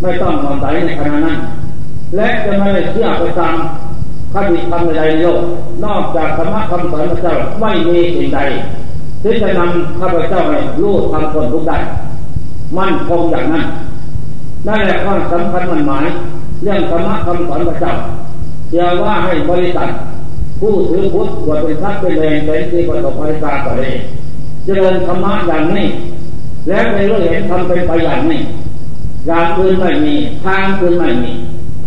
[0.00, 1.38] ไม่ต้องมองใจในขณะนั้น
[2.16, 3.56] และจะไม่เชื่อไปตาม
[4.34, 5.40] คติธรรมใดในโลก
[5.84, 8.40] นอกจากธรรมะคำสอนพระเจ้าไม่มีสิ่งใด
[9.22, 11.78] ที่จะนำข้าพเจ้าให้รู้ทำคนทุกได้
[12.78, 13.64] มั่นคงอย่างนั้น
[14.66, 16.06] นั่นแหละข้อสำคัญมันหมาย
[16.62, 17.92] เรื่องธรรมะคำสอนพระเจ้า
[18.68, 19.88] เชื่อว่าให้บริษัท
[20.60, 23.92] ผู้ถือพุทธควรเป็นทักเป็นแรงเป็นที่ประสบภัยกาก็เลย
[24.64, 25.86] เจริญธรรมะอย่างนี้
[26.68, 28.40] แล้วในรู้เห็นทำเป็นไปอย่างนี้
[29.26, 31.32] อย่างอื่นไม่มี ทางอื่นไม่มี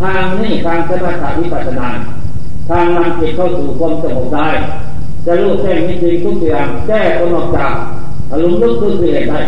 [0.01, 1.87] ทางนี้ทางสมาธิวิปัสสนา
[2.69, 4.49] ทางนำจิตเข้าสู่ความสงบได้
[5.25, 7.73] จะรู้แจ้งมิตรทุกอย่างแก้คนออกจาก
[8.31, 9.39] อารมณ์ลึกซึ้งเกิดได้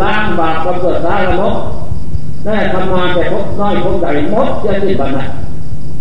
[0.00, 1.54] ล้างบาปความเกิดสารมก
[2.44, 5.28] แม่ทำมาแต่พบน้อยพบใหญ่หมดจะสิ้นบันนั้น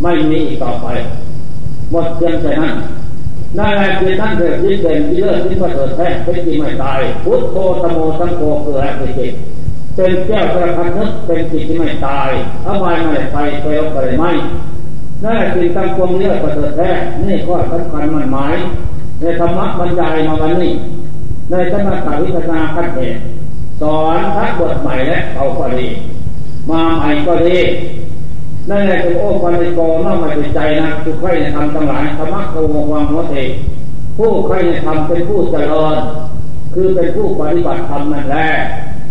[0.02, 0.88] ไม่มีอีกต่อไป
[1.92, 2.76] หมดเพียงแค่นั้น
[3.58, 9.34] นั่นแหละคือท่านเกิดที่เป็นที่เลิศที่ประเสริฐแท้เป็นจริงไม่ตาย พุทโธสโมสังโฆคืออะไรเป็นจิต
[9.96, 12.30] เป็นแก้วประพันนึกเป็นจิตที่ไม่ตาย
[12.66, 14.32] อาไว้ไม่ไปไปเอาไปไม่
[15.24, 16.90] นั่นแหละคือตั้งความเลือดประเสริฐแท้
[17.24, 18.56] นี่ข้อสำคัญมันหมาย
[19.22, 20.74] ในธรรมะบรรยายมาวันนี้
[21.52, 23.20] ในสมถะวิปัสนาขั้นเหตุ
[23.82, 25.86] สอนทักบทใหม่และเอาก็ดี
[26.70, 27.58] มาใหม่ก็ดี
[28.70, 32.56] นั่นแหละคือโอ้ปัญโกน้อมมาจิตใจนะทุกใครในธรรมทั้งหลายธรรมะโก
[32.92, 33.36] วังหัวเท
[34.18, 35.98] ผู้ใครในธรรมเป็นผู้เจริญ
[36.74, 38.50] คือเป็นผู้ปฏิบัติธรรมนั่นแหละ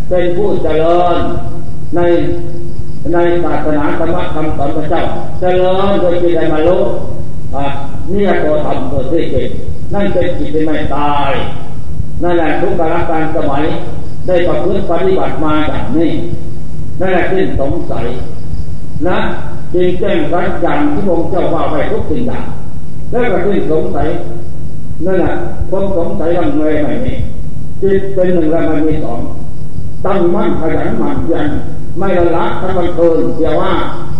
[0.08, 1.18] เป็นผู้เจริญ
[1.96, 2.00] ใน
[3.12, 5.02] ในศาสนาธรรมคำสอนพระเจ้า
[5.40, 6.78] เจริญโดยที่ได้มาลุ
[8.12, 9.48] นี่ตัวธรรมตัวที่เกิด
[9.94, 11.30] นั่นเป็นจิตที่ไม่ตาย
[12.22, 13.64] นั่นแหละทุกการการสมัย
[14.26, 16.10] ได้ประพฤติปฏิบัติมาอย่างนี้
[17.00, 18.06] นั่นแหละที่สงสัย
[19.08, 19.18] นะ
[19.74, 22.44] จริงแจ้งรักอย่างที่องค์เจ้าว่าไปทุกสิ่งอย่าง
[23.10, 24.08] แล้วก็ที่สงสัย
[25.06, 25.32] นั่นแหละ
[25.70, 27.14] ความสงสัยมันเลยไม่มี
[27.82, 29.18] จิตเป็นหนึ่งแล้วมันมีสอง
[30.06, 31.46] ตั้งมั่นขยันหมั่นเพียร
[31.98, 33.72] ไม่ละละทั้งวันเกินเดียว่า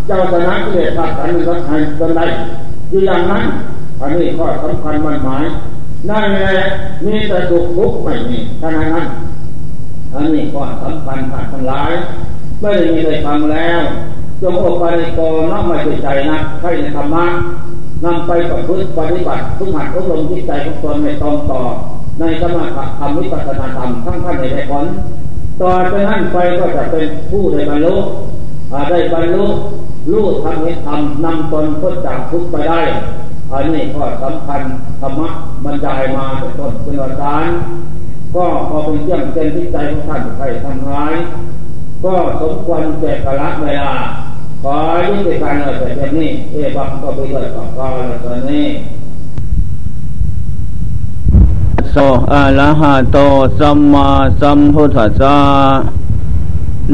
[0.07, 2.27] เจ้าชนะกิเลสขัดกันรักใครจนได้
[2.91, 3.45] อยู่อย่างนั้น
[4.01, 5.45] อันนี้ข้อสำคัญมันหมาย
[6.09, 6.57] นั่นแหละ
[7.05, 9.07] มีแต่สุขทุกข์ไม่มีท่านั้น
[10.15, 11.93] อันนี้ข้อสำคัญผ่านทั้งหลาย
[12.61, 13.83] ไม่ได้มีใครฟังแล้ว
[14.43, 14.85] จงอกไป
[15.19, 17.25] กอน้อมมาใจนะให้ในธรรมะ
[18.05, 21.61] นำไปกับพื้นปฏิบัติทุกหัดทุกลมจิตใจของตนในตอนต่อ
[22.21, 24.85] ในสมาธิธรรมวิปัสสนาธรรมทั้งท่านในได้ผล
[25.61, 27.97] ต่อไปนั้นไปก็จะเป็นผู้ได้บรรลุ
[28.91, 29.45] ได้บรรลุ
[30.11, 32.83] รู้ทำให้ทำนำตนพ้นจากทุกข์ไปได้
[33.53, 34.61] อันนี้ก็สำคัญ
[35.01, 35.29] ธรรมะ
[35.65, 37.57] บรรยายมาแต่ต้นเป็นอาจารย์
[38.35, 41.15] ก็พอเป็นเรื่องเป็นที่ใจของท่านใครทำร้าย
[42.05, 43.95] ก็สมควรแก่กระเวลา
[44.63, 44.77] ขอ
[45.09, 48.67] ยุติการเลยแต่เพียงนี้เอวังก็ไปด้วยกับกาลตอนนี้
[51.95, 51.99] โส
[52.33, 53.19] อะระหะโต
[53.59, 54.09] สัมมา
[54.41, 55.37] สัมพุทธัสสะ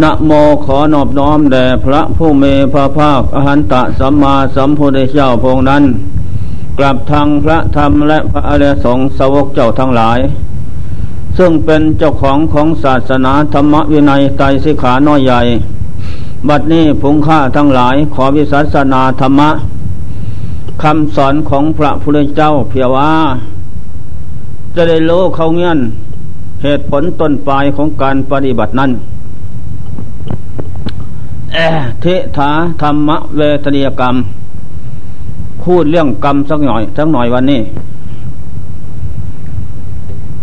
[0.03, 0.31] นะโม
[0.65, 5.85] ขอนอบน้อมแด่พระผู้มีพระภาคอหันตะสัมมาสัมพุทธเจ้าพงนั้น
[6.79, 10.19] กลับทางพระธรรมและพระอริยสงฆ์สาวกเจ้าทั้งหลาย
[11.39, 15.41] ซึ่งเป็นเจ้าของของศาสนาธรรมวินัยไตรสิขาน้อยใหญ่
[16.49, 19.51] บัดนี้ผงข้าทั้งหลายขอวิสัสนาธรรมะ
[20.83, 23.13] คำสอนของพระพุทธเจ้าเพียว่า
[24.75, 25.79] จะได้โลเขาเงี้ยน
[26.63, 28.91] เหตุผลต้นปลายของการปฏิบัตินั้น
[32.01, 32.51] เทถา
[32.83, 34.15] ธรรมเวทนียกรรม
[35.63, 37.61] พูดเรื่องกรรมสักหน่อยสักหน่อยวันนี้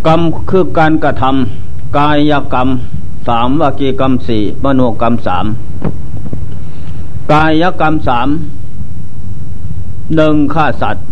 [0.06, 2.68] กรรมคือการกระทำกายกรรม
[3.28, 5.46] สามวจีกรรมสี่มโนกรรมสาม
[7.32, 8.28] กายกรรมสาม
[10.16, 11.04] หนึ่งฆ่าสัตว์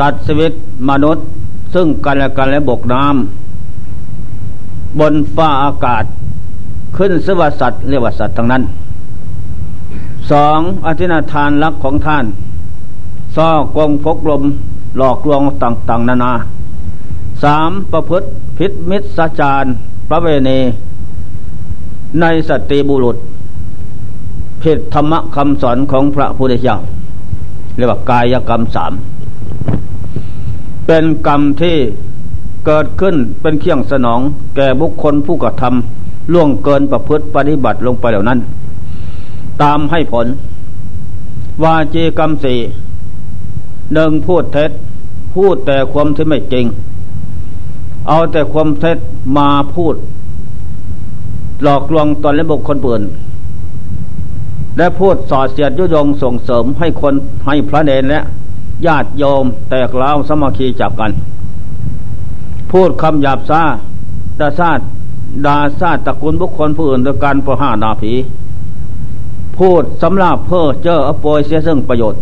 [0.00, 0.52] ตัดชีวิต
[0.88, 1.24] มนุษย์
[1.74, 6.04] ซึ่งกันและกันและบกน้ำบนฟ้าอากาศ
[6.96, 8.62] ขึ้นสวัสดิ์เรียกว่าสัตว์ทั้งนั้น
[10.30, 12.24] สองอธินาทานรักของท่าน
[13.36, 14.42] ซ่อกงพกลม
[14.96, 16.32] หลอกลวงต่างๆ นานา
[17.42, 18.26] สามประพฤติ
[18.58, 19.64] พิษมิตรสาจาร
[20.08, 20.58] พระเวณี
[22.20, 23.16] ในสติบุรุษ
[24.62, 26.76] ผิดธรรมคำสอนของพระพุทธเจ้า
[27.76, 28.92] เรียกว่ากายกรรมสาม
[30.92, 31.76] เป็นกรรมที่
[32.66, 34.20] เกิดขึ้นเป็นเคี่ยงสนอง
[34.56, 38.38] แก่บุคคลผู้กระทำล่วงเกินประพฤติปฏิบัติลงไปเหล่านั้น
[39.62, 40.26] ตามให้ผล
[41.62, 42.58] วาจีกรรมสี่
[43.94, 44.70] หนึ่งพูดเท็จ
[45.34, 46.66] พูดแต่ความที่ไม่จริง
[48.08, 48.98] เอาแต่ความเท็จ
[49.38, 49.94] มาพูด
[51.62, 53.02] หลอกลวงตนและบุคคลอื่น
[54.76, 57.14] และพูดสอดเสียดยุยงส่งเสริมให้คน
[57.46, 58.20] ให้พระเนรและ
[58.86, 61.10] ญาติโยมแตกเล้าสมคีจับกัน
[62.70, 63.62] พูดคำหยาบซา
[64.40, 64.80] ดาซาด
[65.46, 68.12] ดาซาตระกุลบุคคลผู้อื่นโดยการประหานาผี
[69.56, 72.20] พูดสำราบเพ้อเจ้ออโปยเสียซึ่งประโยชน์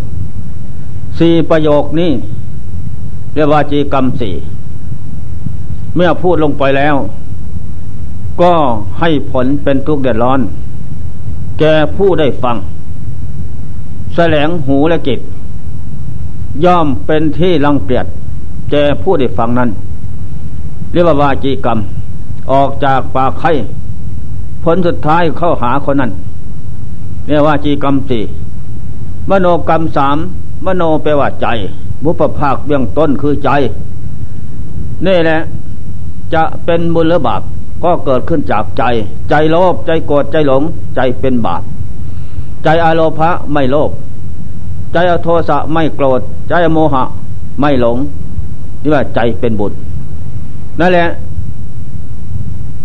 [1.19, 2.11] สี่ประโยคนี้
[3.35, 4.35] เรียกว่าจีกรรมสี่
[5.97, 6.97] เมื่อพูดลงไปแล้ว
[8.43, 8.53] ก็
[9.01, 10.41] ให้ผลเป็นทุกข์เดือดร้อน
[11.59, 11.65] แก
[11.97, 12.57] ผู้ได้ฟัง
[14.15, 15.19] แสลงหูและจิต
[16.65, 18.07] ย่อมเป็นที่รังเกียจ
[18.71, 19.71] แก่ผู้ได้ฟังนั้น
[20.93, 21.79] เรียกว่าวาจีกรรม
[22.53, 23.53] ออกจากปากไข่
[24.65, 26.11] ผลสุดท้ายเข้าหาคนนั้น
[27.27, 28.23] เรียกว่าจีกรรมสี่
[29.31, 30.17] มโนกรรมสาม
[30.67, 31.47] มโนแปลว่าใจ
[32.05, 33.51] บุพภาคเบื้องต้นคือใจ
[35.07, 35.39] นี่แหละ
[36.35, 37.43] จะเป็นบุญหรือบาป
[37.85, 38.83] ก็เกิดขึ้นจากใจ
[39.31, 40.63] ใจโลภใจโกรธใจหลง
[40.97, 41.63] ใจเป็นบาป
[42.65, 43.91] ใจอาโลภะไม่โลภ
[44.93, 47.03] ใจอโทสะไม่โกรธ ใจอโมหะ
[47.61, 47.97] ไม่หลง
[48.83, 49.73] นี่ว่าใจเป็นบุญ
[50.81, 51.09] นั่นแหละ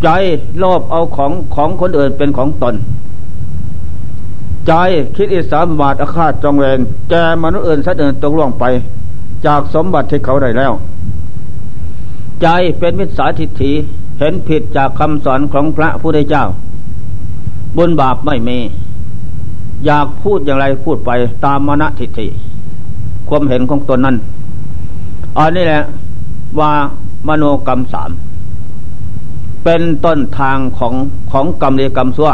[0.03, 0.07] ใจ
[0.59, 2.75] โลภเอาของของคนอื่นเป็นของตน
[4.67, 4.73] ใจ
[5.15, 7.13] คิดอิสาบาทอาฆาตจองเวรแก
[7.43, 8.63] มนุษย์อื่นสัตว์อื่นตกล่วงไป
[9.45, 10.71] จากสมบัติที่เขาได้แล้ว
[12.41, 12.47] ใจ
[12.79, 13.71] เป็นมิจฉาทิฏฐิ
[14.19, 16.43] เห็นผิดจากคำสอนของพระพุทธเจ้า
[17.77, 18.57] บุญบาปไม่มี
[19.85, 21.11] อยากพูดอย่างไรพูดไป
[21.45, 22.27] ตามมณฑิฐิ
[23.29, 24.15] ความเห็นของตนนั้น
[25.37, 25.83] อันนี้แหละ
[26.59, 26.71] ว่า
[27.27, 28.11] มโนกรรมสาม
[29.63, 30.93] เป็นต้นทางของ
[31.31, 32.31] ของกรรมเรกรรมซัว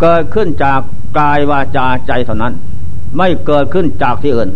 [0.00, 0.80] เกิดขึ้นจาก
[1.18, 2.52] กายวาจาใจเท่านั้น
[3.16, 4.50] ไม่เกิดขึ้นจากที่อื่น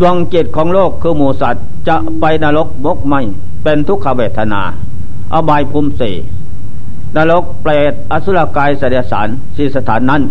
[0.00, 3.20] ดวงจิตของโลกคือหมูสัตว์จะไปนรกบกไม่
[3.62, 4.62] เป็นทุกขเวทนา
[5.34, 6.14] อบายภูมิสี่
[7.16, 10.22] นรกเปรตอสุรกายเสดสารสีสถานนั้น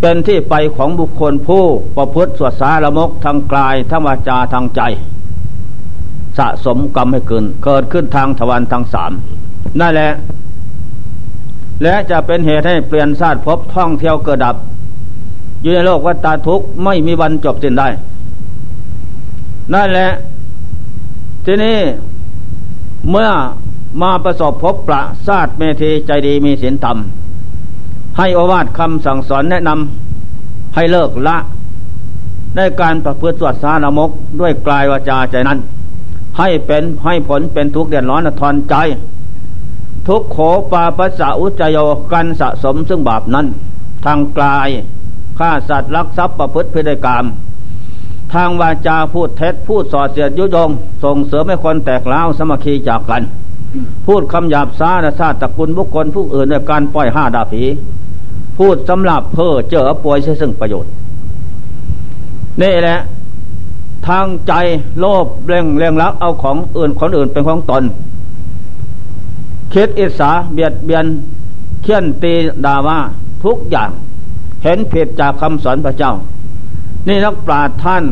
[0.00, 1.64] เป็นที่ไปของบุคคลผู้
[1.96, 4.80] ประพฤติสวดสารมกทางกายทางวาจาทางใจ
[6.38, 9.12] สะสมกรรมให้ขึ้นเกิดขึ้นทางทวารทางสาม
[9.80, 10.10] นั่นแหละ
[11.82, 14.56] และจะเป็นเหตุให้เปลี่ยนชาติพบท่องเที่ยวเกิดดับ
[15.62, 17.88] อยู่ในโลกวัฏทุกข์ไม่มีวันจบสิ้นได้
[19.74, 20.08] นั่นแหละ
[21.44, 21.76] ทีนี้
[23.10, 23.28] เมื่อ
[24.00, 26.98] มาประสบพบประสาทเมธีใจดีมีศีลธรรม
[28.18, 31.36] ให้อวาทคำสั่งสอนแนะนำให้เลิกละ
[32.56, 35.58] ในการประพฤติสวดสารมกด้วยกลายวาจาใจนั้น
[36.38, 38.74] ให้เป็นให้ผลเป็นทุกข์เดือดร้อนทอนใจ
[40.08, 40.38] ทุกโข
[40.72, 41.78] ปาปัสสะอุจโย
[42.12, 43.46] กันสะสมซึ่งบาปนั้น
[44.04, 44.68] ทางกลาย
[45.38, 47.24] ฆ่าสัตว์ลักทรัพย์ประพฤติพฤติกรรม
[48.34, 50.70] ทางวาจาพูดเท็จพูดส่อเสียดยุยง
[51.04, 53.22] ส่งเสริมให้คนแตกเล้าสมัคคีจากกัน
[54.06, 57.62] พูดคำหยาบซาดชาติตระกูลบุคคลผู้อื่นในการปล่อยห้าดาผี
[58.58, 60.92] พูดสำหรับเพ้อเจอป่วยใช้ซึ่งประโยชน์
[62.62, 62.98] นี่แหละ
[64.06, 64.52] ทางใจ
[64.98, 67.82] โลภเร่งเร่งรักเอาของอื่นคนอื่นเป็นของตน
[69.72, 71.06] คิดอิสาเบียดเบียน
[71.82, 72.32] เคี่ยนตี
[72.64, 72.98] ด่าว่า
[73.44, 73.90] ทุกอย่าง
[74.62, 76.12] เห็นผิดจากคำสอนพระเจ้า
[77.08, 78.04] นี่นักปราชญ์ท่าน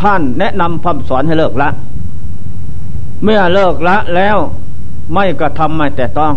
[0.00, 1.68] ท่านแนะนำคำสอนให้เลิกละ
[3.22, 4.38] เมื่อเลิกละแล้ว
[5.14, 6.34] ไม่กระทำไม่แต่ต้อง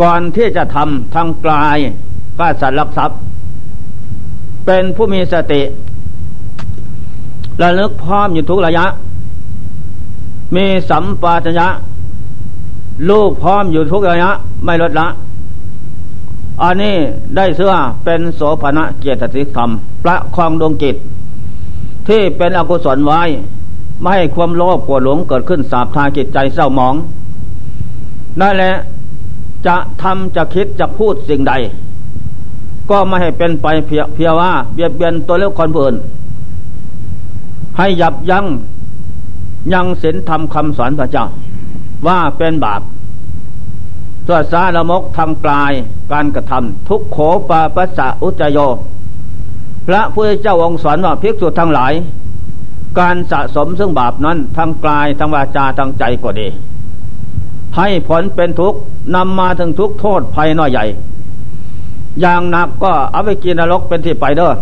[0.00, 1.78] ก่อนที่จะทำทางกลาย
[2.38, 3.18] ก็สัตว์ลักทรัพย์
[4.66, 5.62] เป็นผู้มีสติ
[7.62, 8.86] ระลึกพร้อมอยู่ทุกระยะ
[10.56, 11.68] มีสัมปชัญญะ
[13.10, 14.30] ลูกพร้อมอยู่ทุกระยะ
[14.64, 15.06] ไม่ลดละ
[16.62, 16.94] อันนี้
[17.36, 17.72] ได้เสื้อ
[18.04, 19.70] เป็นโสภณะเกียรติธรรม
[20.04, 20.96] ประคองดวงจิต
[22.08, 23.22] ที่เป็นอกุศลไว้
[24.00, 26.94] ไม่ให้ความโลภโกรธหลงเกิดขึ้นสาบทาจิตใจเศร้าหมอง
[28.40, 28.74] นั่นแหละ
[29.66, 31.52] จะทำจะคิดจะพูดสิ่งใด
[32.90, 35.94] ก็ไม่ให้เป็นไปเพียเพียว่าเบียดเบียนตัวเล็กคนอื่น
[37.78, 38.46] ให้ยับยัง้ง
[39.72, 41.24] ยังศีลธรรมคำสอนพระเจ้า
[42.06, 42.80] ว่าเป็นบาป
[44.26, 45.72] สวดสาละมกทำกลาย
[46.12, 48.58] การกระทำทุกโขปาปัสสะอุจโย
[49.86, 51.92] พระพุทธเจ้าองค์สอนว่าภิกษุทั้งหลาย
[52.98, 56.48] การสะสมซึ่งบาปนั้นทั้งกายทั้งวาจาทั้งใจก็ดี
[57.76, 58.78] ให้ผลเป็นทุกข์
[59.14, 60.84] นำมาถึงทุกโทษภัยน้อยใหญ่
[62.20, 64.52] อย่างหนักก็เอาไปกินนรกเป็นที่ไปเด้อ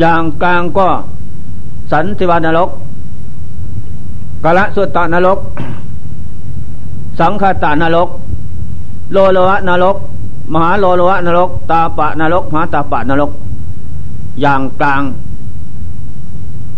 [0.00, 0.88] อย่างกลางก็
[1.92, 2.70] สันติวานรก
[4.44, 5.38] กะละสุตตานรก
[7.20, 8.08] สังคตานรก
[9.12, 9.96] โลโลวะนรก
[10.52, 13.30] มหาโลโลวะนรก ตาปะนรกมหาตาปะนรก
[14.40, 15.02] อย่างกลาง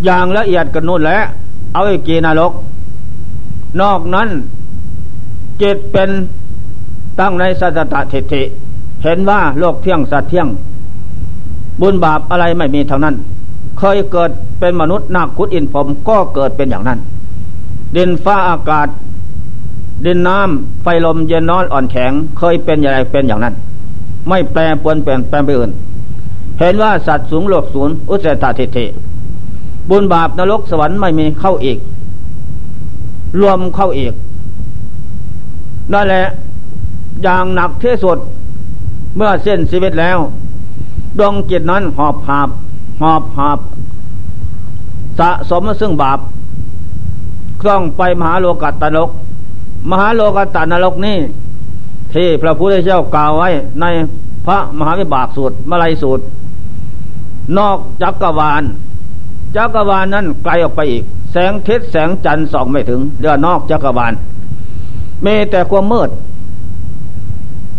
[0.05, 1.19] อย่างละเอียดกันนู่นแหละ
[1.73, 2.53] เอาไอ้กีนรก
[3.81, 4.29] นอกนั้น
[5.61, 6.11] จิตเป็น
[7.19, 8.43] ตั้งในสัจตทิฏฐิ
[9.03, 10.49] เห็นว่าโลกเที่ยงสัตว์เที่ยง
[11.81, 13.17] บุญบาปอะไรไม่มีทางนั้น
[13.79, 16.99] เคยเกิดเป็นมนุษย์นาคุดอินผมก็เกิดเป็นอย่างนั้น
[17.97, 18.88] ดินฟ้าอากาศ
[20.07, 23.55] ดินน้ำไฟลมเย็นน้อนอ่อนแข็ง เคยเป็นอย่างไรเป็นอย่างนั้น
[24.29, 25.71] ไม่แปรปวนเปลี่ยนแปลงไปอื่น
[26.59, 28.87] เห็นว่าสัตว์สูงโลกศูนย์อุเสตทิฏฐิ
[29.90, 31.79] บุญบาปนรกสวรรค์ไม่มีเข้าอีก
[33.40, 34.12] รวมเข้าอีก
[35.92, 36.25] นั่นแหละ
[37.23, 38.18] อย่างหนักที่สุด
[39.16, 40.18] เมื่อเส้นชีวิตแล้ว
[41.18, 42.49] ดวงจิตนั้นหอบหาบ
[43.03, 43.59] หอบหาบ
[45.18, 46.18] สะสมซึ่งบาป
[47.61, 49.11] คล่องไปมหาโลกัตตนรก
[49.90, 51.18] มหาโลกัตตนรกนี่
[52.14, 53.49] ที่พระพุทธเจ้ากล่าวไว้
[53.81, 53.85] ใน
[54.47, 56.23] พระมหาวิบากสูตรมลัยสูตร
[57.59, 58.62] นอกจักรวาล
[59.57, 64.12] จักรวาลนั้นไกลออกไปอีก แสงทิศแสงจันทร์ส่องไม่ถึงเดือนอกจักรวาล
[65.25, 66.11] มีแต่ความมืด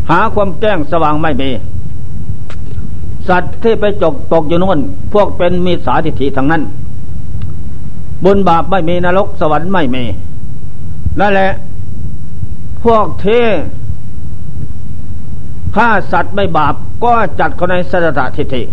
[0.10, 1.50] หาความแจ้งสว่างไม่มี
[3.28, 4.80] สัตว์ที่ไปจกตกอยู่นู่น
[5.14, 6.64] พวกเป็นมีสาธิฐิทั้งนั้น
[8.24, 10.04] บุญบาปไม่มีนรกสวรรค์ไม่มี
[11.20, 11.52] นั่นแหละ
[12.84, 13.28] พวกเท
[15.76, 18.64] ฆ่าสัตว์ไม่บาปก็จัดเขาในสัจตทิฏฐิ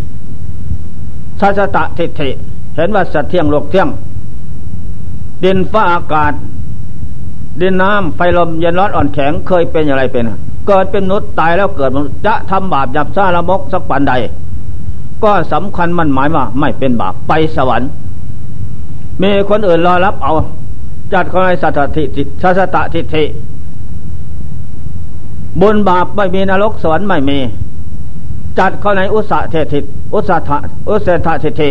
[1.40, 2.30] สัจตทิฏฐิ
[2.74, 3.88] เห็นว่าสัตว์เที่ยงโลกเที่ยง
[5.44, 6.32] ดินฟ้าอากาศ
[7.60, 10.24] ดินน้ำไฟลมเย็นร้อนอ่อนแข็งเคยเป็นอย่างไรเป็น
[10.66, 14.12] เกิดเป็นมนุษย์ตายแล้วเกิดมนุษย์จะทำบาปหยับซาละมกสักปันใด
[15.24, 17.88] ก็สำคัญมันหมายว่า ไม่เป็นบาปไปสวรรค์
[19.22, 20.32] มีคนอื่นรอรับเอา
[21.12, 23.24] จัดคนในสัตติทิสัสตทิฐิ
[25.60, 27.38] บุญบาปไม่มีนรกสวรรค์ไม่มี
[28.58, 29.80] จัดเข้าในอุสะเทติ
[30.14, 31.70] อุสะทะอุเสถะเทติ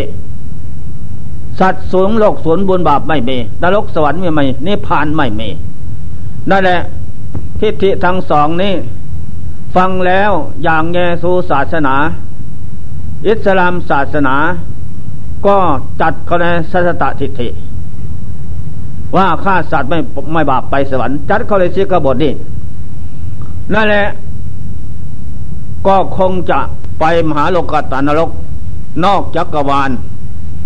[1.60, 5.48] สัตว์สูงโลกสูนบุญบาปไม่มีนรกสวรรค์ไม่มีนิพพานไม่มี
[6.50, 6.80] นั่นแหละ
[7.60, 8.74] ทิฏฐิทั้งสองนี้
[9.76, 10.30] ฟังแล้ว
[10.62, 11.94] อย่างแยสูศาสนา
[13.28, 14.34] อิสลามศาสนา
[15.46, 15.56] ก็
[16.00, 17.48] จัดเข้าในสัตตทิฏฐิ
[19.16, 19.98] ว่าฆ่าสัตว์ไม่
[20.32, 22.32] ไม่บาปไปสวรรค์จัดเข้าในสิกบทนี่
[23.74, 24.06] นั่นแหละ
[25.86, 26.60] ก็คงจะ
[27.00, 28.30] ไปมหาโลกตานรก
[29.04, 29.90] นอกจักรวาล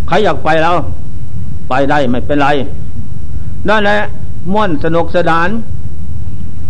[0.08, 0.76] ใครอยากไปแล้ว
[1.68, 2.48] ไปได้ไม่เป็นไร
[3.68, 3.98] นั่นแหละ
[4.52, 5.48] ม่วนสนุกสนาน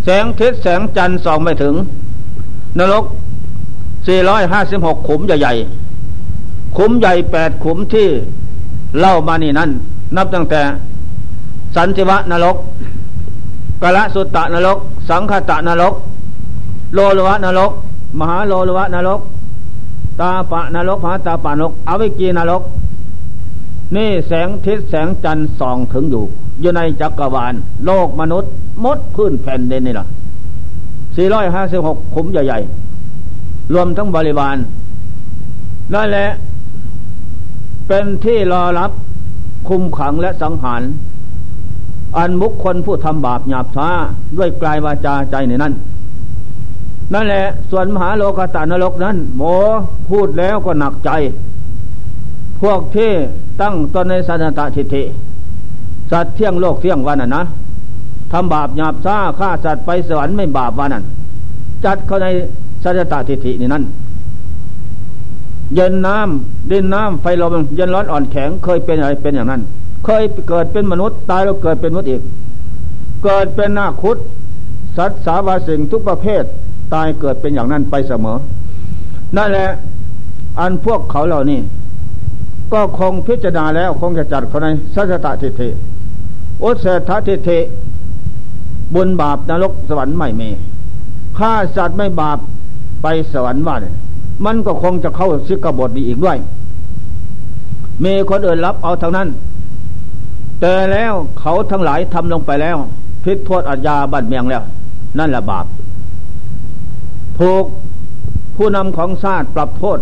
[0.05, 1.75] แสงทิศแสงจันทร์ส่องไม่ถึง
[2.79, 3.05] นรก
[4.25, 8.09] 456 ขุมใหญ่ๆ ขุมใหญ่แปดขุมที่
[8.99, 9.71] เล่ามานี่นั่น
[10.17, 10.61] นับตั้งแต่
[11.77, 12.57] สันติวะนรก
[13.83, 15.95] กะละสุตตะนรก สังคตะนรก
[16.95, 17.73] โลลวะนรก
[18.19, 19.21] มหาโลลวะนรก
[20.21, 22.63] ตาปะนรกมหาตาปะนรกอวิกีนรก
[23.97, 26.25] นี่แสงทิศแสงจันทร์ส่องถึงอยู่
[26.61, 28.53] อยู่ในจักรวาล โลกมนุษย์
[28.85, 30.07] มดพื้นแผ่นดินนี่แหละ
[31.31, 34.57] 456ขุมใหญ่ๆ รวมทั้งบริวาร
[35.95, 36.29] นั่นแหละ
[37.89, 38.91] เป็นที่รอรับ
[39.69, 40.83] คุมขังและสังหาร
[42.17, 43.89] อันมุคคลผู้ทำบาปหยาบช้า
[44.37, 45.73] ด้วยกลายวาจาใจในนั้น
[47.15, 49.55] นั่นแหละ ส่วนมหาโลกตานรกนั้นโมอ
[50.11, 51.11] พูดแล้วก็หนักใจ
[52.63, 53.11] พวกที่
[53.61, 55.03] ตั้งตนในสันตทิฏฐิ
[56.11, 57.43] สัตว์เที่ยงโลกเที่ยงวันน่ะนะ
[58.33, 61.05] ทำบาปหยาบซ่าฆ่าสัตว์ไปสวรรค์ไม่บาปวันนั้น
[61.85, 62.27] จัดเข้าใน
[62.83, 63.85] สัจตทิฏฐินี่นั่น
[65.75, 69.61] เย็นน้ำดินน้ำไฟลมเย็นร้อนอ่อนแข็งเคยเป็นอะไรเป็นอย่างนั้น
[70.05, 72.23] เคยเกิดเป็นมนุษย์ตายแล้วเกิดเป็นมนุษย์อีก
[73.25, 74.17] เกิดเป็นนาคุด
[74.97, 76.45] สัตว์สาวาสิ่งทุกประเภท
[76.95, 78.37] ตายเกิดเป็นอย่างนั้นไปเสมอ
[79.37, 79.69] นั่นแหละ
[80.61, 81.59] อันพวกเขาเหล่านี้
[82.75, 85.69] ก็คงพิจารณาแล้วคงจะจัดเขาในสัจตทิฏฐิ
[86.63, 87.59] อุเสถทิฏฐิ
[88.95, 90.51] บุญบาปนรกสวรรค์ไม่มี
[91.39, 92.39] ฆ่าสัตว์ไม่บาป
[93.03, 93.95] ไปสวรรค์ว่าเนี่ย
[94.45, 96.39] มันก็คงจะเข้าสิกบทนี้อีกด้วย
[98.05, 99.29] มีคนอื่นรับเอาทางนั้น
[100.61, 102.77] แต่แล้วเขาทั้งหลายทำลงไปแล้ว
[103.25, 104.63] พิษโทษอาญาบัตรเมียงแล้ว
[105.19, 105.67] นั่นแหละบาป
[107.39, 107.65] ถูก
[108.57, 109.99] ผู้นำของชาติปรับโทษ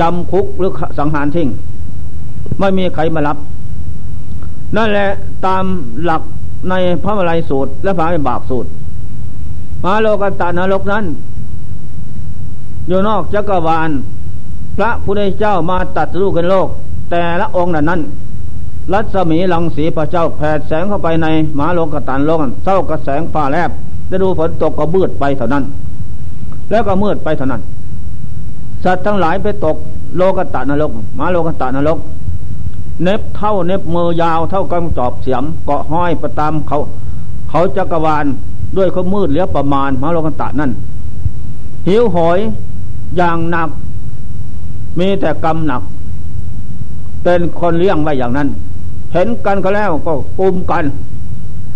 [0.00, 1.48] จำคุกหรือสังหารทิ้ง
[2.58, 3.38] ไม่มีใครมารับ
[4.76, 5.08] นั่นแหละ
[5.46, 5.64] ตาม
[6.04, 6.22] หลัก
[6.70, 8.68] ในพระมลัยสูตร และพระบาปสูตร
[9.84, 11.04] มาโลกตานรกนั้น
[12.88, 13.90] อยู่นอกจักรวาล
[14.76, 16.68] พระพุทธเจ้ามาตัดรูกันโลก
[17.10, 18.00] แต่ละองค์นั้น
[18.92, 23.70] รัศมีลังสีพระเจ้าแผดแสงเข้าไปในมหาโลกตานโลกเศร้ากระแสงฟ้าแลบ
[24.10, 25.64] จะดูฝนตกก็มืดไปเท่านั้น
[26.70, 27.62] แล้วก็มืดไปเท่านั้น
[28.84, 29.76] สัตว์ทั้งหลายไปตก
[30.16, 31.98] โลกตะนรกมาโลกตะนรก
[33.02, 36.78] เน็บเท่าเน็บมือยาวเท่ากับจอบเสียมเกาะห้อยประตามเขา
[37.50, 38.24] เขาจักรวาล
[38.76, 40.70] ด้วยเขามืดเหลือประมาณมาโลกตะนั่น
[41.88, 42.38] หิวหอย
[43.16, 43.68] อย่างหนัก
[44.98, 45.82] มีแต่กรรมหนัก
[47.24, 48.48] เป็นคนเลี้ยงไว้อย่างนั้น
[49.12, 50.84] เห็นกันก็แล้วก็ปุ่มกัน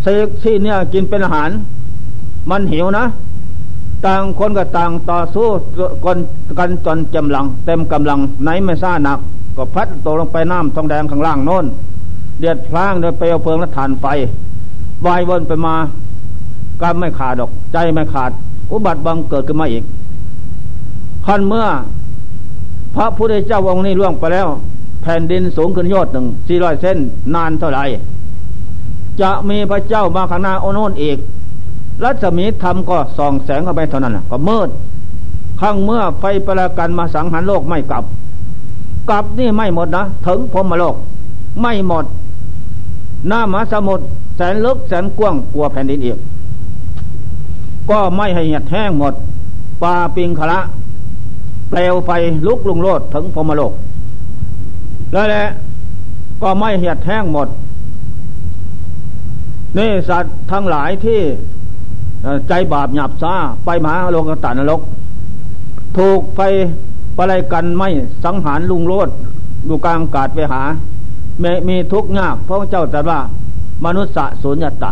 [0.03, 1.51] เสกที่เนี่ยกินเป็นอาหาร
[2.51, 3.05] มันหิวนะ
[4.07, 5.47] ต่างคนก็ต่างต่อสู้
[6.05, 6.19] กัน
[6.59, 9.19] กันจนจำลัง เต็มกำลังไหนไม่ซ่าหนัก
[9.57, 11.65] ก็พัดตกลงไปน้ำทองแดงข้างล่างโน้น
[12.41, 14.07] เดือดพลางโดยเปลวเพลิงและฐานไฟ
[15.07, 15.75] วายวนไปมา
[16.83, 18.31] การไม่ขาดดอก ใจไม่ขาด
[18.73, 19.85] อุบัติบังเกิดขึ้นมาอีก
[21.27, 21.67] ขั้นเมื่อ
[22.95, 24.49] พระพุทธเจ้าองค์นี้ล่วงไปแล้ว
[25.03, 26.99] แผ่นดินสูงขึ้นยอดหนึ่งสี่ร้อยเส้น
[27.35, 27.85] นานเท่าไหร่
[29.21, 31.19] จะมีพระเจ้ามาข้างหน้าโอโนนอีก
[32.05, 34.69] รัศมีธรรมก็ส่องแสงเข้าไปเท่านั้นก็มืด
[35.61, 38.05] ข้างเมื่อไฟประกันมาสังหารโลกไม่กลับ
[39.09, 40.95] กลับนี่ไม่หมดนะถึงพรมโลก
[41.61, 42.05] ไม่หมด
[43.29, 44.05] หน้ามหาสมุทร
[44.37, 46.19] แสนลึกแสนกว้างกลัวแผ่นดินอีก
[47.91, 49.15] ก็ไม่ให้เหียดแห้งหมด
[49.83, 50.61] ปาปิงคละ
[51.71, 52.11] เปลวไฟ
[52.47, 53.73] ลุกลุงโลดถึงพรมโลก
[55.13, 55.45] แล้วแหละ
[56.43, 57.49] ก็ไม่เหียดแห้งหมด
[59.79, 61.21] นี่สัตว์ทั้งหลายที่
[62.49, 64.81] ใจบาปหยาบซาไปมหาโลกตานรก
[65.97, 66.41] ถูกไฟ
[67.17, 67.89] ประไรกันไม่
[68.25, 69.09] สังหารลุงโรด
[69.69, 70.63] ดูกลางกาดไปหา
[71.69, 73.19] มีทุกข์ยากเพราะเจ้าแต่ว่า
[73.85, 74.91] มนุษย์สุญญตะ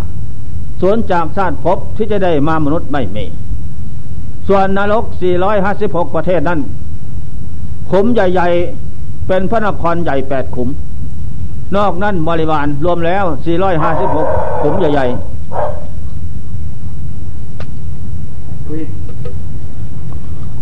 [0.81, 3.25] สวนจากชาติพบที่จะได้มามนุษย์ไม่มี
[4.49, 5.05] ส่วนนรก
[5.61, 6.61] 456 ประเทศนั้น
[7.91, 8.49] ขุมใหญ่
[8.89, 10.69] ๆ เป็นพระนครใหญ่แปดขุม
[11.77, 13.25] นอกนั้นบริวารรวมแล้ว
[13.93, 15.40] 456 ขุมใหญ่ ๆ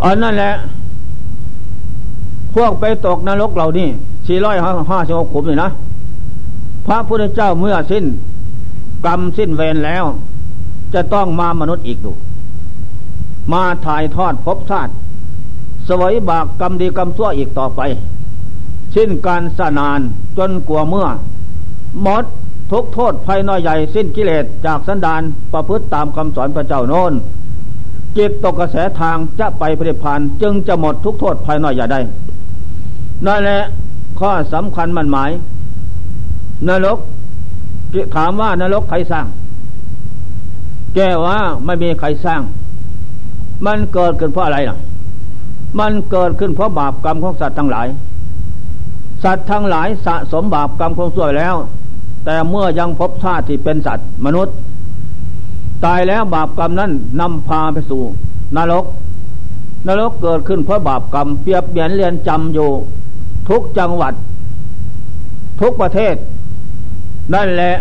[0.04, 0.52] อันนั่นแหละ
[2.54, 3.88] พวกไปตกนรกเหล่านี้
[4.26, 4.56] สี่ร้อย
[4.90, 5.70] ห้าสิบหกขุมเลยนะ
[6.86, 8.04] พระพุทธเจ้าเมื่อสิ้น
[9.06, 10.04] กรรมสิ้นเวรแล้ว
[10.94, 12.12] จะต้องมามนุษย์อีกดู
[13.52, 14.92] มาถ่ายทอดภพชาติ
[15.88, 17.80] สวยบากกรรมดีกรรมชั่วอีกต่อไป
[18.94, 20.00] สิ้นการสนาน
[20.38, 21.06] จนกลัวเมื่อ
[22.02, 22.24] หมด
[22.72, 25.22] ทุกโทษภัยน้อยใหญ่สิ้นกิเลสจากสันดาน
[25.52, 27.12] ประพฤติตามคำสอนพระเจ้าโน้น
[28.18, 32.00] จิตตกกระแสทางจะไปผลิพานจึงจะหมดทุกโทษภายน้อยใหญ่ได้
[33.26, 33.60] นั่นแหละ
[34.18, 35.30] ข้อสำคัญมันหมาย
[36.68, 36.98] นรก
[38.16, 39.26] ถามว่านรกใครสร้าง
[40.94, 42.40] แก้ว่าไม่มีใครสร้าง
[43.66, 44.76] มันเกิดขึ้นเพราะอะไรล่ะ
[45.78, 47.86] มันเกิดขึ้นเพราะบาปกรรมของสัตว์ทั้งหลาย
[49.24, 51.54] สัตว์ทั้งหลายสะสมบาปกรรมของส่วยแล้ว
[52.24, 54.54] แต่เมื่อยังพบชาติที่เป็นสัตว์มนุษย์
[55.84, 58.02] ตายแล้วบาปกรรมนั้นนำพาไปสู่
[58.56, 58.84] นรก
[59.86, 62.70] นรกเกิดขึ้นเพราะบาปกรรมเปรียบเบียนเรียนจำอยู่
[63.48, 64.14] ทุกจังหวัด
[65.60, 66.14] ทุกประเทศ
[67.34, 67.74] นั่นแหละ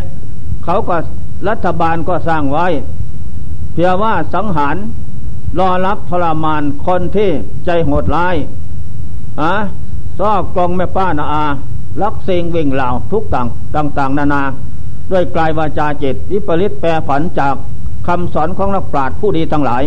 [0.64, 0.96] เขาก็
[1.48, 2.68] รัฐบาลก็สร้างไว้
[3.74, 4.76] เพียงว่าสังหาร
[5.60, 7.30] รอรับทรมานคนที่
[7.66, 8.36] ใจโหดร้าย
[9.42, 9.54] อะ
[10.20, 11.46] ซอกกองแม่ป้านาอา
[12.02, 13.48] ลักเซงวิ่งเหล่าทุกต่าง
[13.98, 14.44] ต่าง ๆ นานา
[15.12, 17.56] ด้วยกลายวาจาจิตวิปริตแปรผันจาก
[18.08, 19.84] คำสอนของนักปราชญ์ผู้ดีทั้งหลาย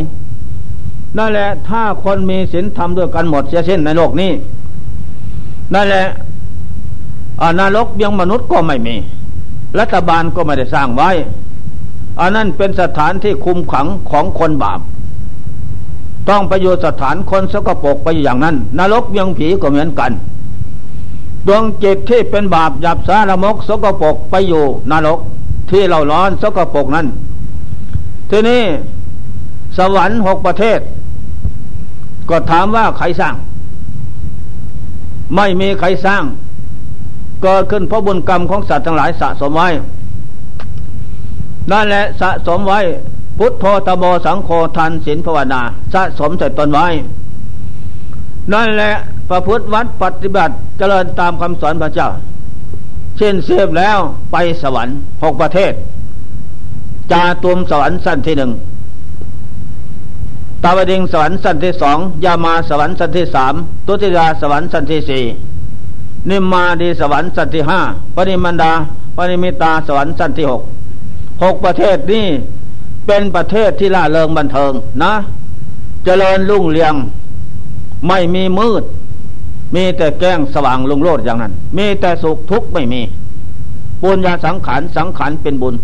[1.18, 4.31] นั่นแหละถ้าคนมีศีลธรรมด้วยกันหมดเสียสิ้นในโลกนี้
[5.75, 6.07] นั่นแหละ
[7.43, 8.97] อนรกเบียงมนุษย์ก็ไม่มี
[9.79, 11.11] รัฐบาลก็ไม่ได้สร้างไว้
[12.21, 14.81] อันนั้นเป็นสถานที่คุมขังของคนบาป
[16.29, 20.12] ต้องไปอยู่สถานคนสกปรกไปอย่างนั้น นรกเบียงผีก็เหมือนกัน
[21.47, 25.18] ดวงจิตที่เป็นบาปหยับสารมกสกปรกไปอยู่นรก
[25.71, 27.07] ที่เราร้อนสกปรกนั้น
[28.31, 28.62] ทีนี้
[29.76, 30.81] สวรรค์หกประเทศ
[32.31, 33.35] ก็ถามว่าใครสร้าง
[35.37, 36.24] ไม่มีใครสร้าง
[37.43, 39.68] เกิดขึ้นเพราะบุญกรรมของสัตว์ทั้งหลายสะสมไว้
[41.70, 42.81] นั่นแหละสะสมไว้
[43.39, 45.61] พุทโธตโมสังโฆทันศีลภาวนา
[45.95, 46.87] สะสมใส่ตนไว้
[48.53, 48.93] นั่นแหละ
[49.31, 52.09] ประพฤติวัดปฏิบัติเจริญตามคำสอนพระเจ้า
[53.16, 53.99] เช่นเสียบแล้ว
[54.33, 55.72] ไปสวรรค์หกประเทศ
[57.13, 58.53] จาตุมสวรรค์สั้นที่หนึ่ง
[60.65, 63.55] ตาวดิงสวรรค์สั้นที่สองยามาสวรรค์สั้นที่สาม
[63.87, 65.25] ตุติยาสวรรค์สั้นที่สี่
[66.31, 67.81] นิมมาดีสวรรค์สั้นที่ห้า
[68.15, 68.73] ปณิมันดา
[69.17, 70.63] ปณิมิตาสวรรค์สั้นที่หก
[71.43, 72.27] หกประเทศนี้
[73.07, 75.13] เป็นประเทศที่ล่าเริงบันเทิงนะ
[76.05, 76.95] เจริญรุ่งเรือง
[78.09, 78.85] ไม่มีมืด
[79.75, 83.01] มีแต่แก้งสว่างลุงโลดอย่างนั้น มีแต่สุขทุกข์ไม่มี
[84.03, 85.75] ปุญญาสังขารสังขารเป็นบุญ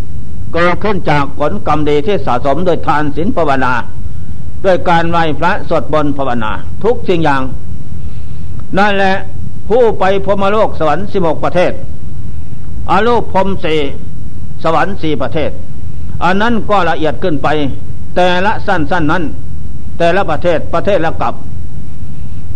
[0.59, 3.73] เกิดขึ้นจากผลกรรมดีที่สะสมโดยทานศีลภาวนา
[4.65, 6.51] ด้วยการไหว้พระสวดบนภาวนา
[6.85, 7.43] ทุกสิ่งอย่าง
[8.79, 9.15] นั่นแหละ
[9.69, 11.73] ผู้ไปพรมโลกสวรรค์สิบหกประเทศ
[12.91, 13.75] อาโลกพรมสี
[14.65, 15.51] สวรรค์สี่ประเทศ
[16.25, 17.49] อันนั้นก็ละเอียดขึ้นไป
[18.17, 19.23] แต่ละสั้นๆนนั้น
[19.99, 21.35] แต่ละประเทศประเทศละกับ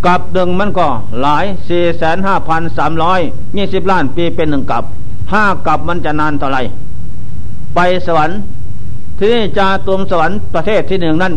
[0.06, 0.88] กับหนึ่งมันก็
[1.20, 3.20] หลายสี่แสนห้าพันสามร้อย
[3.56, 4.84] ยี่สิบล้านปีเป็นหนึ่งกับ
[5.32, 6.62] ห้ากับมันจะนานเท่าไหร่
[7.74, 8.38] ไปสวรรค์
[9.18, 11.34] ที่นี่จาตุมสวรรค์ประเทศที่หนึ่งนั้น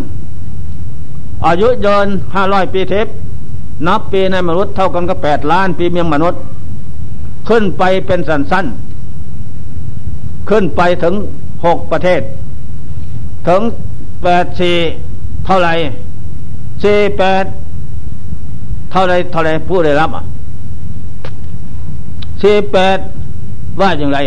[1.47, 3.07] อายุยืนห้าร้อยปีเทป
[3.87, 6.39] นับปีในมนุษย์เท่ากันก็แปดล้านปีเมียงมนุษย์
[7.49, 8.65] ขึ้นไปเป็นสั้น
[10.49, 11.13] ขึ้นไปถึง
[11.65, 12.21] หกประเทศ
[13.47, 13.61] ถึง
[14.23, 14.75] แปดสี่
[15.45, 15.69] เท่าไร
[16.83, 17.45] สี่แปด
[18.91, 20.23] เท่าไรเท่าไรผู้ได้รับอะ
[22.41, 22.97] สี่แปด
[23.81, 24.19] ว่าอย่างไร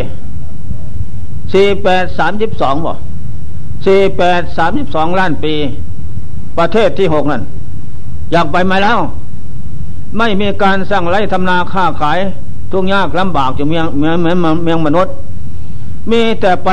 [1.53, 2.93] สี่แปดสามสิบสองบ่
[3.87, 5.55] สี่แปดสามสิบสองล้านปี
[6.59, 7.43] ประเทศที่หกนั่น
[8.33, 8.99] อยากไปไหมแล้ว
[10.19, 12.19] ไม่มีการสร้างไรทำนาค้าขาย
[12.73, 15.15] ทุกยากลำบากอยู่เมืองเมืองเมืองมนุษย์
[16.11, 16.69] มีแต่ไป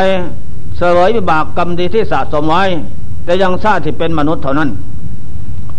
[0.78, 2.64] เสวยวิบากกรรมดีที่สะสมไว้
[3.24, 4.70] แต่ยังชาติที่เป็นมนุษย์เท่านั้น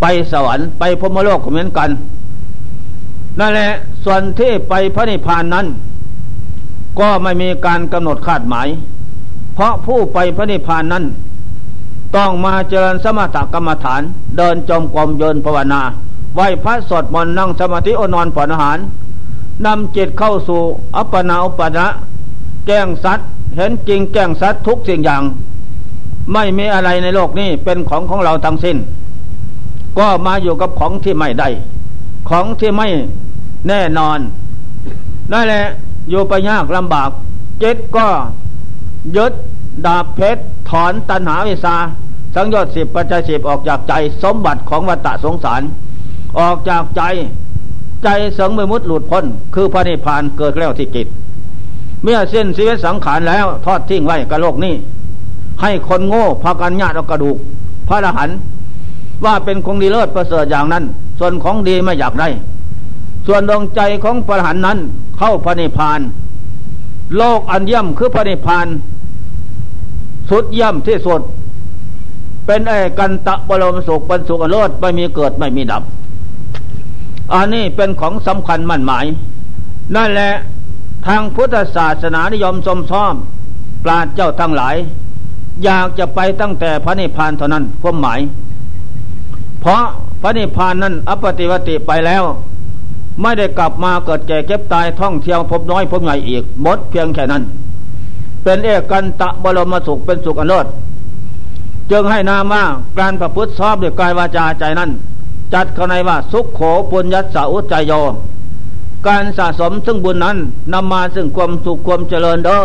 [0.00, 1.90] ไปสวรรค์ไปพมโลกเหมือนกัน
[3.40, 3.70] นั่นแหละ
[4.04, 5.66] ส่วนที่ไปพระนิพพานนั้น
[7.00, 8.68] ก็ไม่มีการกำหนดคาดหมาย
[9.54, 11.04] เพราะผู้ไปพระนิพพานนั้น
[12.16, 14.02] ต้องมาเจริญสมถกรรมฐาน
[14.36, 15.80] เดินจมกรมเยินภาวนา
[16.34, 18.78] ไหวพระสดมนนั่งสมาธิอนอนผ่อนอาหาร
[19.66, 20.60] นำจิตเข้าสู่
[20.96, 21.86] อัปปนาอุปนะ
[22.66, 25.22] แก้งสัตว์เห็นจริงแก้งสัตว์ทุกสิ่งอย่าง
[26.32, 28.76] ไม่มีอะไรในโลกนี้เป็นของของเราทั้งสิ้น
[29.98, 31.48] ก็มาอยู่กับของที่ไม่ได้
[32.28, 32.88] ของที่ไม่
[33.68, 34.18] แน่นอน
[35.32, 35.64] นั่นแหละ
[36.10, 37.10] อยู่ไปยากลำบาก
[37.60, 38.06] เจิตก็
[39.16, 39.32] ยึด
[39.86, 41.76] ดาบเพชรถอนตัณหาวิสา
[42.34, 43.92] สังยชน์สิบปัจจัยสิบออกจากใจ
[44.22, 45.62] สมบัติของวัฏสงสาร
[46.38, 47.02] ออกจากใจ
[48.04, 49.24] ใจสังเมมุตหลุดพ้น
[49.54, 51.06] คือพระนิพพานเกิดแล้วที่กิจ
[52.02, 54.74] เมื่อสิ้นชีวิตสังขารแล้วทอดทิ้งไว้กับโลกนี้
[55.62, 57.36] ให้คนโง่พากันญาติเอากระดูก
[57.88, 58.36] พระอรหันต์
[59.24, 60.84] ว่าเป็นคงดีเลิศประเสริฐอย่างนั้น
[61.18, 62.28] ส่วนของดีไม่อยากได้
[63.26, 64.78] ส่วนดวงใจของพระอรหันนั้น
[65.18, 66.00] เข้าพระนิพพาน
[67.16, 68.66] โลกอันย่ำคือพระนิพพาน
[70.30, 71.20] สุดย่ำที่สุด
[72.46, 75.82] เป็นไอ้กันตะบรมสุขป็นสุขอรสไม่มีเกิดไม่มีดับ
[77.32, 79.04] อันนี้เป็นของสำคัญมั่นหมาย
[79.96, 80.32] นั่นแหละ
[81.06, 83.14] ทางพุทธศาสนานิยมสมซ้อม
[83.84, 84.76] ปราดเจ้าทั้งหลาย
[85.64, 88.20] อยากจะไปตั้งแต่พระนิพพานเท่านั้นความหมาย
[89.60, 89.82] เพราะ
[90.22, 92.24] พระนิพพานนั้นอปฏิวัติไปแล้ว
[93.22, 97.42] ไม่ได้กลับมาเกิดแก่เก็บตายท่องเที่ยวพบน้อยพบใหญ่อีกหมดเพียงแค่นั้น
[98.42, 100.66] เป็นเอกันตะบรมสุขเป็นสุขอันเลิศ
[101.90, 102.64] จึงให้นามว่า
[102.98, 104.90] การประพฤติชอบด้วยกายวาจาใจนั้น
[105.54, 106.60] จัดเข้าในว่าสุขโข
[106.90, 107.92] ปุญญัสสาอุจโย
[109.06, 110.36] การสะสมซึ่งบุญนั้น
[110.72, 112.60] นำมาซึ่งความสุขความเจริญเด้อ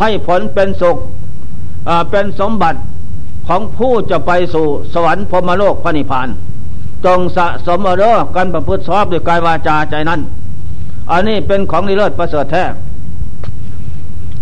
[0.00, 0.96] ให้ผลเป็นสุข
[2.10, 2.78] เป็นสมบัติ
[3.48, 6.28] ของผู้จะไปสู่สวรรค์พรมโลกพระนิพพาน
[7.04, 10.20] จงสะสมเด้อการประพฤติชอบด้วยกายวาจาใจนั้น
[11.10, 12.64] อันนี้เป็นของดีเลิศประเสริฐแท้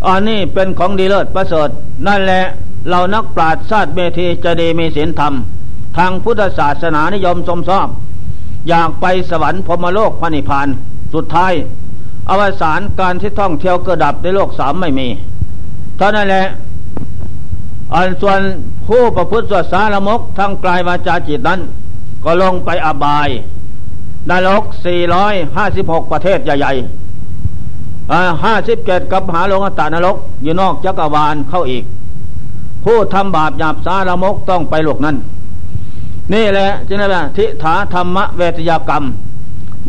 [0.08, 1.68] อันนี้เป็นของดีเลิศประเสริฐ
[2.06, 2.44] นั่นแหละ
[2.90, 5.34] เรานักปราชญ์ชาติเมธีจะดีมีศีลธรรม
[5.96, 7.88] ทางพุทธศาสนานิยมสมชอบ
[8.68, 10.68] อยากไปสวรรค์พมโลกพระนิพพาน
[11.14, 11.52] สุดท้าย
[12.30, 15.08] อวสานการที่ท่องเที่ยวกระดับในโลกสามไม่มี
[15.96, 16.46] เท่านั้นแหละ
[17.94, 18.40] อันส่วน
[18.88, 21.60] ผู้ประพฤติสวดสารมกทั้งกลายวาจาจิตนั้น
[22.24, 23.28] ก็ลงไปอบาย
[24.30, 24.64] นรก
[25.36, 31.84] 456 ประเทศใหญ่ๆห้าสิบเจ็ดกับหาลงอตานรก อยู่นอกจักรวาลเข้าอีก
[32.84, 35.16] ผู้ทำบาปหยาบสารมกต้องไปหลกนั้น
[36.32, 39.04] นี่แหละจึงได้ทิฏฐาธรรมเวทยากรรม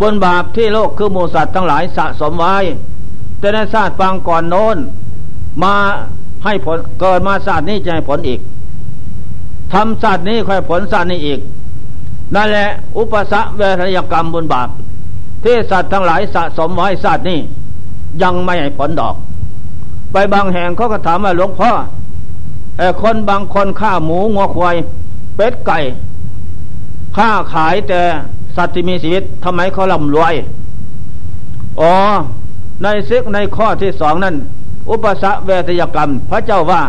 [0.01, 2.55] บนบาปที่โลกคือมูสัตว์ทั้งหลายสะสมไว้
[3.39, 4.77] แต่ในศาสตร์ฟังก่อนโน้น
[5.63, 5.73] มา
[6.43, 8.39] ให้ผลเกิดมาศาสตร์นี้จะให้ผลอีก
[9.73, 11.39] ทำศาสตร์นี้ค่อยผลศาสตร์นี้อีก
[12.35, 14.69] นั่นแหละ อุปสรรคเวทยกรรมบนบาป
[15.43, 17.39] ที่สัตว์ทั้งหลายสะสมไว้ศาสตร์นี้
[18.23, 19.15] ยังไม่ให้ผลดอก
[20.11, 21.71] ไปบางแห่งเขาก็ถามว่าหลวงพ่อ
[22.77, 24.75] ไอ้คนบางคนฆ่าหมูงัวควาย
[25.35, 25.79] เป็ดไก่
[27.17, 28.01] ฆ่าขายแต่
[28.55, 30.33] สัตว์ที่มีชีวิตทำไมเขาร่ำรวย
[31.79, 31.93] อ๋อ
[32.81, 34.35] ในซึกในข้อที่สองนั้น
[34.89, 36.81] อุปสรรคเวทยกรรม พระเจ้าว่า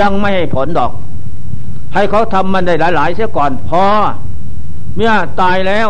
[0.00, 0.92] ยังไม่ให้ผลดอก
[1.94, 3.82] ให้เขาทำมันได้หลาย ๆ เสียก่อนพอ
[4.96, 5.88] เมื่อตายแล้ว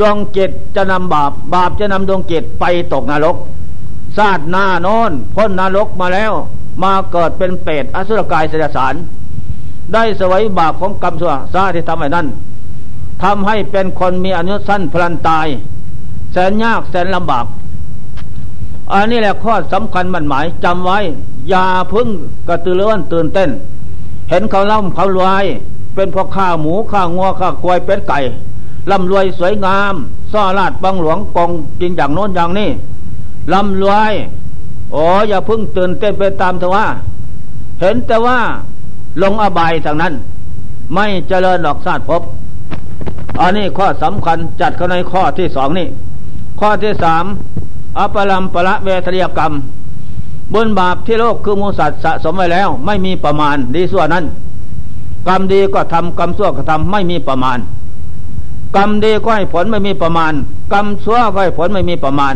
[0.00, 3.36] ดวงจิตจะนำบาป บาปจะนำดวงจิตไปตกนรก
[4.16, 6.32] ซาดหน้าโน้นพ้นนรกมาแล้ว
[6.82, 8.94] มาเกิดเป็นเปรตอสุรกายเสดสาร
[9.92, 12.26] ได้สวยบาปของกรรมชั่วซาที่ทำไว้นั้น
[13.22, 15.46] ทำให้เป็นคนมีอนุสั้นพลันตาย
[16.32, 17.46] แสนยากแสนลำบาก
[18.92, 20.98] อันนี้แหละข้อสำคัญมันหมายจำไว้
[21.48, 22.08] อย่าพึ่ง
[22.48, 23.50] กระตือรือร้นตื่นเต้น
[24.30, 25.44] เห็นเขาล่ำเขารวย
[25.94, 28.18] เป็นพวกข้าหมูข้างัวข้าควายเป็ดไก่
[28.90, 29.94] ร่ำรวยสวยงาม
[30.32, 32.70] ซ่อลาดบังหลวงกองจริงอย่างโน้นอย่างนี้
[33.52, 34.12] ร่ำรวย
[34.92, 36.86] โอ้อย่าพึ่งตื่นเต้นไปตามเถอะว่า
[37.80, 38.38] เห็นแต่ว่า
[39.22, 40.14] ลงอบายทางนั้น
[40.94, 42.22] ไม่เจริญหลอกศาตร์พบ
[43.40, 45.86] อันนี้ข้อสำคัญจัดเข้าในข้อที่สองนี่
[46.60, 47.24] ข้อที่สาม
[47.98, 49.52] อปรัมปละเวทยกรรม
[50.54, 54.24] บนบาปที่โลกคือมูสัตว์สะสมไว้แล้ว ไม่มีประมาณดีส่วนนั้น
[55.28, 57.58] กรรมดีก็ทำกรรมชั่วก็ทำไม่มีประมาณ
[58.76, 60.32] กรรมดีก็ให้ผลไม่มีประมาณ
[60.72, 62.34] กรรมชั่วก็ให้ผลไม่มีประมาณ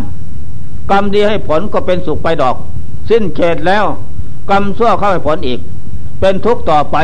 [0.91, 2.57] กรรมดีให้ผลก็เป็นสุขไปดอก
[3.09, 3.85] สิ้นเขตแล้ว
[4.51, 5.61] กรรมชั่วเข้าให้ผลอีก
[6.21, 6.97] เป็นทุกข์ต่อไป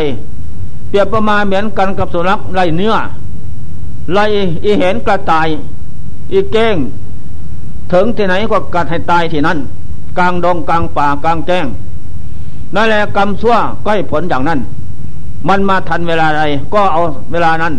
[0.89, 2.95] เปรียบประมาณเหมือนกันกับสุนัขไล่เนื้อ
[4.13, 4.25] ไล่
[4.65, 5.49] อีเห็นกระต่าย
[6.33, 6.77] อีเก้ง
[7.93, 9.59] ถึงที่ไหนก็กัดให้ตายที่นั่น
[10.19, 11.67] กลางดงกลางป่ากลางแจ้ง
[12.75, 14.61] นั่นแหละกรรมชั่วก็ให้ผลอย่างนั้น
[15.49, 16.43] มันมาทันเวลาใด
[16.75, 17.01] ก็เอา
[17.33, 17.75] เวลานั้น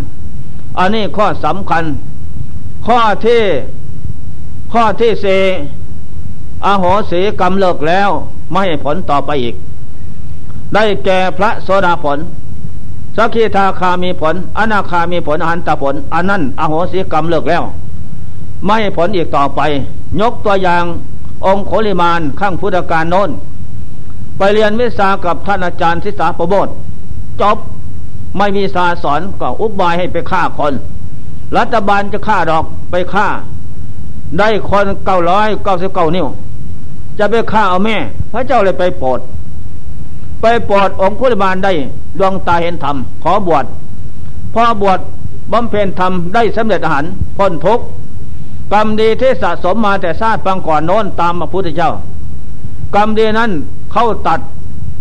[0.80, 1.84] อันนี้ข้อสำคัญ
[2.88, 3.42] ข้อที่
[4.74, 5.26] ข้อที่เส
[6.66, 8.10] อโหสีกรรมเลิกแล้ว
[8.52, 9.56] ไม่ให้ผลต่อไปอีก
[10.74, 12.18] ได้แก่พระโสดาผล
[13.18, 17.64] สักขีทาคามีผล อนาคามีผลอหันตผลอันนั้นอโหสิกรรมเลิกแล้ว
[18.66, 19.62] ไม่ผลอีกต่อไป
[20.22, 20.84] ยกตัวอย่าง
[21.46, 23.30] องค์โคลิมานข้างพุทธการโน้น
[24.38, 26.68] ไปเรียนวิชากับท่านอาจารย์ทิสาประโมท
[27.42, 27.58] จบ
[28.38, 30.74] ไม่มีสาสอนก็อุบายให้ไปฆ่าคน
[31.58, 33.28] รัฐบาลจะฆ่าดอกไปฆ่า
[34.40, 36.28] ได้คนเก้าร้อยเก้าสิบเก้านิ้ว
[37.20, 37.98] จะไปฆ่าเอาแม่
[38.32, 39.20] พระเจ้าเลยไปโปรด
[40.42, 41.74] ไปโปรดองค์พุทธบาลได้
[42.20, 43.66] ดวงตาเห็นธรรม ขอบวช
[44.54, 45.00] พอบวช
[45.52, 47.06] บำเพ็ญธรรมได้สำเร็จอาหาร
[47.38, 47.80] พ้นทุก
[48.74, 51.92] กรรมดีที่สะสมมาแต่ชาติปังก่อนโน้นตามพระพุทธเจ้า
[52.96, 53.52] กรรมดีนั้น
[53.94, 54.40] เข้าตัด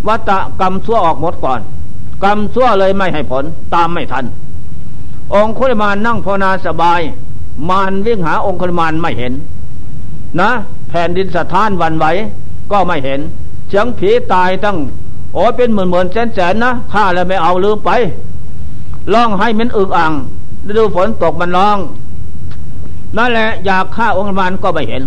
[0.08, 0.30] วัต
[0.60, 1.60] กรรมชั่วออกหมดก่อน
[2.24, 3.44] กรรมชั่วเลยไม่ให้ผล
[3.74, 4.24] ตามไม่ทัน
[5.34, 7.00] องคุลิมานนั่งภาวนาสบาย
[7.68, 9.32] มารวิ่งหาองคุลิมานไม่เห็น
[10.40, 10.50] นะ
[10.88, 12.06] แผ่นดินสะท้านวันไหว
[12.72, 13.20] ก็ไม่เห็น
[13.68, 14.78] เสียงผีตายตั้ง
[15.34, 17.90] โอ้เป็นหมื่นหมื่นแสนแสนนะข้าแล้วไม่เอาลืมไป
[19.12, 20.12] ร้องให้มันอึกอ่าง
[20.68, 21.78] ฤดูฝนตกมันร้อง
[23.16, 25.02] นั่นแหละอยากฆ่าองค์มานก็ไม่เห็น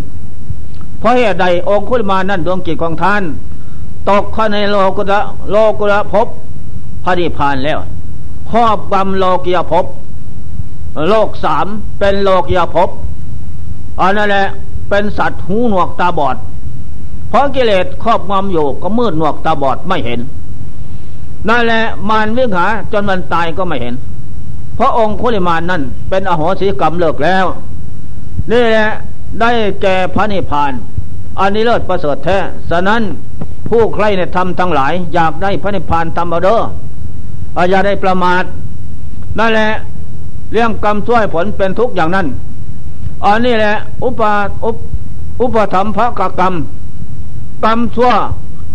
[1.00, 3.24] เพราะเหตุใดองคุลิมานั่นดวงกิจของท่าน
[4.10, 5.20] ตกเข้าในโลกุระ
[5.52, 6.47] โลกุระภพพ
[7.08, 7.80] ระนิพพานแล้ว
[8.52, 9.86] ครอบกำโลกียภพ
[11.10, 11.66] โลกสาม
[12.00, 12.90] เป็นโลกียภพ
[14.02, 14.48] อันนั่นแหละ
[14.90, 16.36] เป็นสัตว์หูหนวกตาบอด
[17.30, 20.20] เพราะกิเลสครอบงำอยู่ก็มืดหนวกตาบอดไม่เห็น
[21.50, 23.94] นั่นแหละมารวิ่งหาจนมันตายก็ไม่เห็น
[24.76, 27.46] เพราะองค์คุลิมานนั่นเป็นอโหสิกรรมเลิกแล้ว
[28.52, 28.90] นี่แหละ
[29.40, 29.52] ได้
[29.82, 30.72] แก่พระนิพพาน
[31.40, 32.38] อันนี้เลิศประเสริฐแท้
[32.70, 33.02] ฉะนั้น
[33.70, 36.60] ผู้ใครในธรรมทั้งหลาย อยากได้พระนิพพานทำเอาเด้อ
[37.70, 38.44] อย่าได้ประมาท
[39.40, 39.72] นั่นแหละ
[40.54, 42.28] เรื่องกรรมช่วยผลเป็นทุกอย่างนั้น
[43.26, 44.22] อันนี้แหละ อุป
[44.66, 44.78] อุป
[45.42, 46.54] อุปธรรมพระกกรรม
[47.66, 48.12] กรรมชั่ว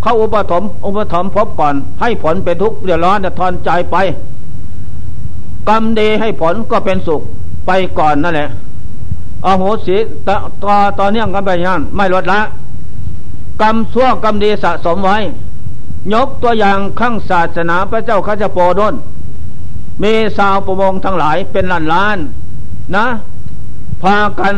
[0.03, 3.97] เข้าอุปถมอุปถมพบก่อน ให้ผลเป็นทุกข์เดือดร้อนทอนใจไป
[5.69, 7.21] กรรมดีให้ผลก็เป็นสุข
[7.67, 8.49] ไปก่อนนั่นแหละ
[9.45, 9.97] อโหสิ
[10.29, 10.31] ต
[10.65, 12.41] ต่อตอนนี้กันไปยังไม่ลดละ
[13.63, 15.17] กรรมชั่วกรรมดีสะสมไว้
[16.13, 18.95] ยกตัวอย่างข้างศาสนาพระเจ้าข้าจะโปดน
[20.03, 22.19] มีสาวประมงทั้งหลายเป็นล้านล้าน
[22.97, 23.07] นะ
[24.03, 24.55] พากัน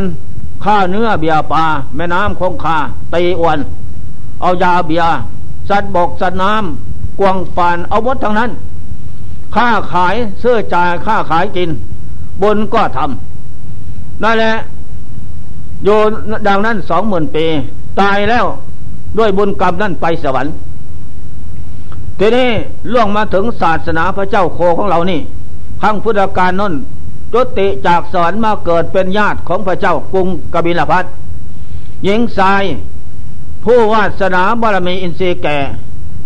[0.64, 1.64] ฆ่าเนื้อเบียปลา
[1.96, 2.78] แม่น้ำคงคา
[3.14, 3.58] ตีอวน
[4.40, 5.04] เอายาเบีย
[5.68, 8.50] สัตว์บกสัตว์น้ำกวงฟานเอาวัดทั้งนั้น
[9.54, 11.70] ค่าขายเสื้อจ่ายค่าขายกิน
[12.42, 14.54] บนก็ทำนั่นแหละ
[15.84, 15.98] อยู่
[16.48, 17.44] ดังนั้นสองหมื่นปี
[18.00, 18.44] ตายแล้ว
[19.18, 20.52] ด้วยบุญกรรมนั่นไปสวรรค์
[22.18, 22.48] ทีนี้
[22.92, 25.20] ล่วงมาถึงศาสนาพระเจ้าโคของเรานี่
[25.82, 26.74] ขั้งพุทธกาลน้น
[27.32, 31.04] จุติจากสวรรค์มาเกิดเป็นญาติของพระเจ้ากรุงกบิลพัท
[32.04, 32.64] หญิงทราย
[33.64, 35.58] ผู้วาสนาบารมีอินทรีย์แก่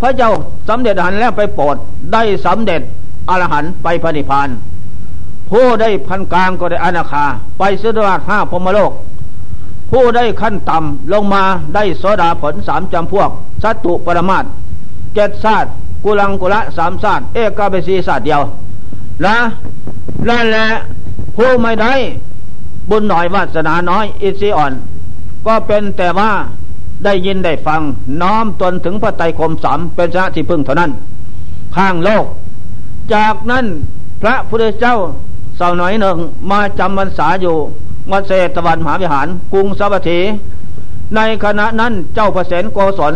[0.00, 0.30] พระเจ้า
[0.68, 1.76] สำเร็จหันแล้วไปโปรด
[2.12, 2.82] ได้สำเร็จ
[3.28, 4.48] อรหันไปพระนิพพาน
[5.50, 7.24] ผู้ได้พันกลางก็ได้อนาคา
[7.58, 8.92] ไปสุดราชห้าพมโลก
[9.90, 11.42] ผู้ได้ขั้นต่ำลงมา
[11.74, 13.30] ได้โสดาผลสามจำพวก
[13.62, 14.44] สัตตุปรมาต
[15.14, 15.72] เกตศาสตร์
[16.04, 18.42] กุลังกุละสามศาสตร์เอกาเบสีศาสตร์เดียว
[19.24, 19.36] นะ
[20.28, 20.66] นั่นแหละ
[21.36, 21.92] ผู้ไม่ได้
[22.90, 24.72] บุญหน่อยวาสนาน้อย อิสิอ่อน
[25.46, 26.30] ก็เป็นแต่ว่า
[27.04, 27.80] ได้ยินได้ฟัง
[28.22, 30.90] น้อมตนถึงพระไตรคมสามเป็นชนะที่พึ่งเท่านั้น
[31.76, 32.24] ข้างโลก
[33.14, 33.66] จากนั้น
[34.22, 34.96] พระพุทธเจ้า
[35.58, 36.16] สาวน่อยหนึ่ง
[36.50, 37.56] มาจำพรรษาอยู่
[38.10, 40.20] วัดเศตวันมหาวิหาร กรุงสวัสดี
[41.16, 43.14] ในขณะนั้นเจ้าพระเสนโกศล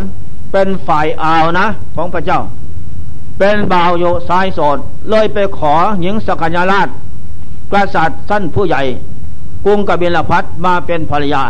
[0.52, 2.40] เป็นฝ่ายอ่าวนะ ของพระเจ้า
[3.38, 4.78] เป็นบ่าวอยู่สายโสด
[5.10, 6.88] เลยไปขอหญิงสกัญญาราช
[7.72, 8.82] กษัตริย์สั้นผู้ใหญ่
[9.64, 11.42] กรุงกบิลพัทมาเป็นภรรยา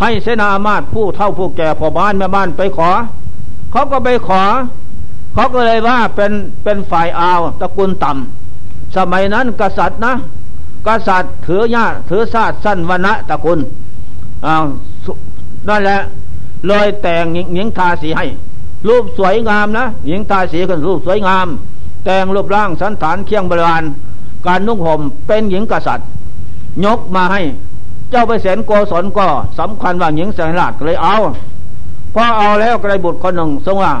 [0.00, 2.90] ให้เสนามาตผู้เท่าผู้แก่พ่อบ้านแม่บ้านไปขอ
[3.72, 4.42] เขาก็ไปขอ
[5.34, 6.32] เขาก็เลยว่าเป็น
[6.64, 10.14] เป็นฝ่ายอาวตระกูลต่ำสมัยนั้นกษัตริย์นะ
[10.86, 13.58] กษัตริย์ถือญาถือชาติสั้นวันณะตระกูล
[14.44, 14.54] อ่า
[15.68, 16.00] นั่นแหละ
[16.66, 18.26] เลยแต่งหญิงทาสีให้
[18.88, 21.46] รูปสวยงามนะหญิงทาสีกันรูปสวยงาม
[22.04, 23.84] แต่งรูปร่างสันฐานเคียงบริวาร
[24.46, 26.08] การนุ่งห่มเป็นหญิงกษัตริย์
[26.84, 27.40] ยกมาให้
[28.10, 29.26] เจ้าไปเสนโกศลก็
[29.58, 31.14] สำคัญว่าหญิงแสนราชเลยเอา
[32.14, 33.92] พอเอาแล้วก็ได้บุตรคนหนึ่งทรงว่า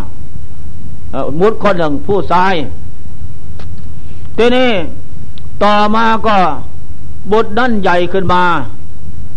[1.40, 2.54] บุตรคนหนึ่งผู้ชาย
[4.36, 4.70] ทีนี้
[5.62, 6.36] ต่อมาก็
[7.32, 8.42] บุตรนั่นใหญ่ขึ้นมา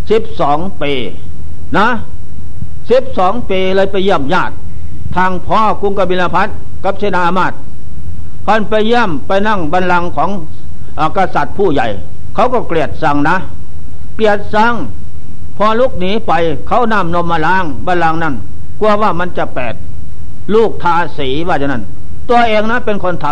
[0.09, 0.91] สิบสองปี
[1.77, 1.87] นะ
[2.91, 4.53] สิบสองปีเลยไปเยี่ยมญาติ
[5.15, 6.47] ทางพ่อกรุงกบิลพัท
[6.83, 7.53] กับเชนามาต
[8.45, 10.29] พันไปเยี่ยมไปนั่งบันลังของ
[10.99, 11.87] อกษัตริย์ผู้ใหญ่
[12.35, 13.35] เขาก็เกลียดสั่งนะ
[14.15, 14.73] เกลียดสั่ง
[15.57, 16.31] พอลุกหนีไป
[16.67, 18.35] เขานำนมมาล้างบัลลังนั่น
[18.79, 19.73] กลัวว่ามันจะแปด
[20.53, 21.83] ลูกทาสีว่าจะนั้น
[22.29, 23.25] ตัวเองนะเป็นคนท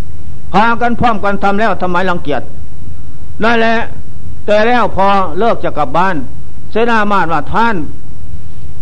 [0.00, 2.42] ำพากันพร้อมกันทำแล้วทำไมรังเกียจ
[3.42, 3.76] นั่นแหละ
[4.46, 5.06] แต่แล้วพอ
[5.38, 6.16] เลิกจะกลับบ้าน
[6.70, 7.76] เสนามาตว่าท่าน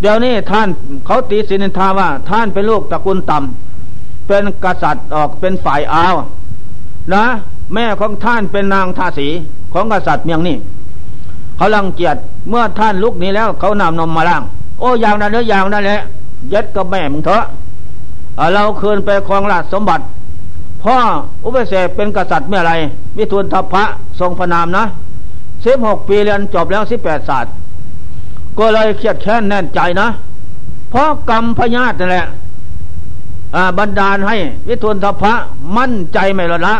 [0.02, 0.68] เดี๋ยวนี้ท่าน
[1.06, 6.14] เขาตีสินินทาว่า ท่านเป็นลูกตระกูลต่ำเป็นกษัตริย์ออกเป็นฝ่ายอาว
[7.12, 7.24] นะ
[7.74, 9.28] แม่ของท่านเป็นนางทาสี
[9.72, 10.56] ของกษัตริย์เมียงนี่
[11.56, 12.16] เขาลังเกียจ
[12.48, 14.42] เมื่อท่านลุกนี้แล้ว เขานำนมมาล้าง
[14.80, 16.00] โอ้ยางนั้นเนื้อยางนั่นแหละ
[16.52, 17.44] ยัดกับแม่มึงเถอะ
[18.54, 20.04] เราคืนไปครองราชสมบัติ
[20.82, 20.96] พ่อ
[21.44, 22.72] อุปเสกเป็นกษัตริย์เมื่อไร
[23.16, 23.84] มิทุนทพะ
[24.20, 24.84] ทรงพระนามนะ
[25.64, 27.52] สิบหกปีเรียนจบแล้วสิบแปดศาสตร์
[28.58, 30.08] ก็เลยเครียดแค้นแน่นใจนะ
[30.90, 32.26] เพราะกรรมพญาตินั่นแหละ
[33.78, 34.36] บันดาลให้
[34.68, 35.32] วิทุนทพะ
[35.76, 36.74] มั่นใจไม่ละละ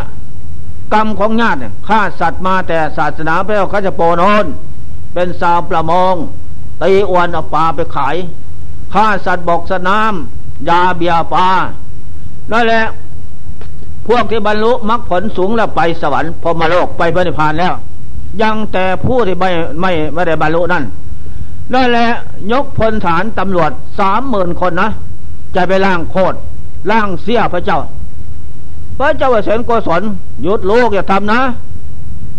[0.93, 4.45] กรรมของญาติฆ่าสัตว์มาแต่ศาสนาพระเขาจะโปนน
[5.13, 6.15] เป็นสาวประมง
[6.81, 8.15] ตีอวนเอาปลาไปขาย
[8.93, 10.13] ฆ่าสัตว์บกสนาม
[10.69, 11.47] ยาเบียปลา
[12.51, 12.83] นั่นแหละ
[14.07, 17.73] พวกที่บรรลุมรรคผลสูงแล้วไปสวรรค์พรมาโลกไปพระนิพพานแล้ว
[18.41, 19.51] ยังแต่ผู้ที่ไม่
[19.81, 20.83] ไม่ไม่ได้บรรลุนั่น
[21.73, 22.09] นั่นแหละ
[22.51, 24.89] ยกพลฐานตำรวจสามหมื่นคนนะ
[25.55, 26.37] จะไปล่างโคตร
[26.91, 27.79] ล่างเสียพระเจ้า
[28.99, 30.01] พระเจ้าเสนโกศล
[30.41, 31.39] หยุดลูกอย่าทำนะ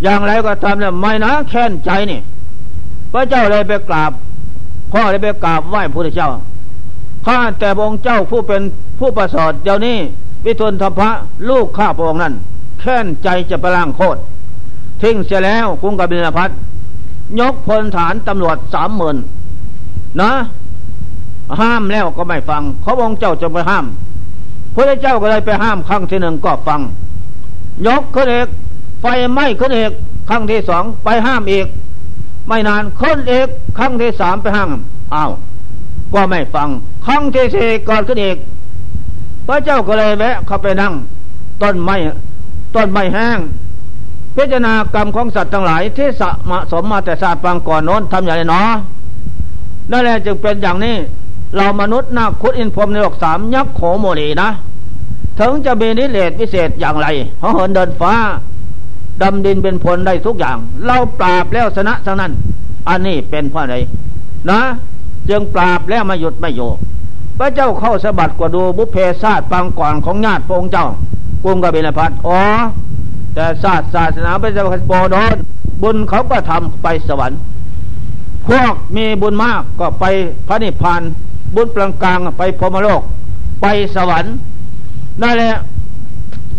[0.03, 2.21] อย่างไรก็ทำเนี่ยไม่นะแค้นใจนี่
[3.13, 4.13] พระเจ้าเลยไปกราบ
[4.93, 6.31] พ่อเลยไปกราบไหว้พระเจ้า
[7.27, 8.63] ข้าแต่องค์เจ้าผู้เป็น
[8.99, 9.97] ผู้ประเสริฐเดี๋ยวนี้
[10.45, 11.11] วิทุนทพะ
[11.49, 12.35] ลูกข้าพระองค์นั้น
[12.81, 14.21] แค้นใจจะไปล่างโคตร
[15.03, 16.51] ทิ้งเสียแล้วกรุงกบิลพัท
[17.41, 19.17] ยกพลฐานตำรวจสามหมื่น
[20.21, 20.33] นะ
[21.61, 23.87] ห้ามแล้วก็ไม่ฟังเขาองเจ้าจะไปห้าม
[24.75, 26.81] พระเจ้าก็เลยไปห้ามครั้งที่หนึ่งก็ฟัง
[27.87, 28.49] ยกขึ้นเอก
[29.01, 29.93] ไฟไหม้ขึ้นเอก
[30.29, 31.67] ครั้งที่สองไปห้ามอีก
[32.49, 34.71] ไม่นานขึ้นเอกครั้งที่สามไปห้าม
[35.15, 35.31] อ้าว
[36.15, 36.69] ก็ไม่ฟัง
[37.07, 38.37] ครั้งที่สี่ก่อนขึ้นเอก
[39.47, 40.93] พระเจ้าก็เลยแวะเข้าไปนั่ง
[41.63, 41.97] ต้นไม้
[42.75, 43.39] ต้นไม้แห้ง
[44.37, 46.31] พิจารณากรรมของสัตว์ทั้งหลายที่สะ
[46.73, 48.69] สมมาแต่ศาสตร์ปางก่อนโน้นทำอย่างไรเนาะ
[49.91, 50.97] นั่นแหละจึงเป็นอย่างนี้
[51.57, 54.49] เรามนุษย์นาคุดอินพรมในโลกสามยักษ์โขโมลีนะ
[55.39, 57.07] ถึงจะมีนิเลศวิเศษอย่างไร
[57.41, 58.13] เหาเหินเดินฟ้า
[59.23, 60.57] ดำดินเป็นผลได้ทุกอย่าง
[60.87, 62.33] เราปราบแล้วชนะทั้งนั้น
[62.89, 63.77] อันนี้เป็นเพราะอะไร
[64.51, 64.61] นะ
[65.29, 66.61] จึงปราบแล้วมาหยุดไม่โย
[67.39, 70.87] พระเจ้าเข้าสะบัดกว่าดูบุพเพศาสตร์ปางก่อนของญาติพระองค์เจ้า
[71.45, 72.39] กรุงกบิลพัทอ๋อ
[73.35, 74.59] แต่ศาสตร์ศาสนาเป็นส
[74.91, 75.35] ปอดอน
[75.83, 77.39] บุญเขาก็ทำไปสวรรค์
[78.49, 80.05] พวกมีบุญมากก็ไป
[80.49, 81.03] พระนิพพาน
[81.55, 83.03] บุญปลางกลางไปพรมโลก
[83.63, 83.67] ไป
[83.97, 84.35] สวรรค์
[85.23, 85.55] นั่นแหละ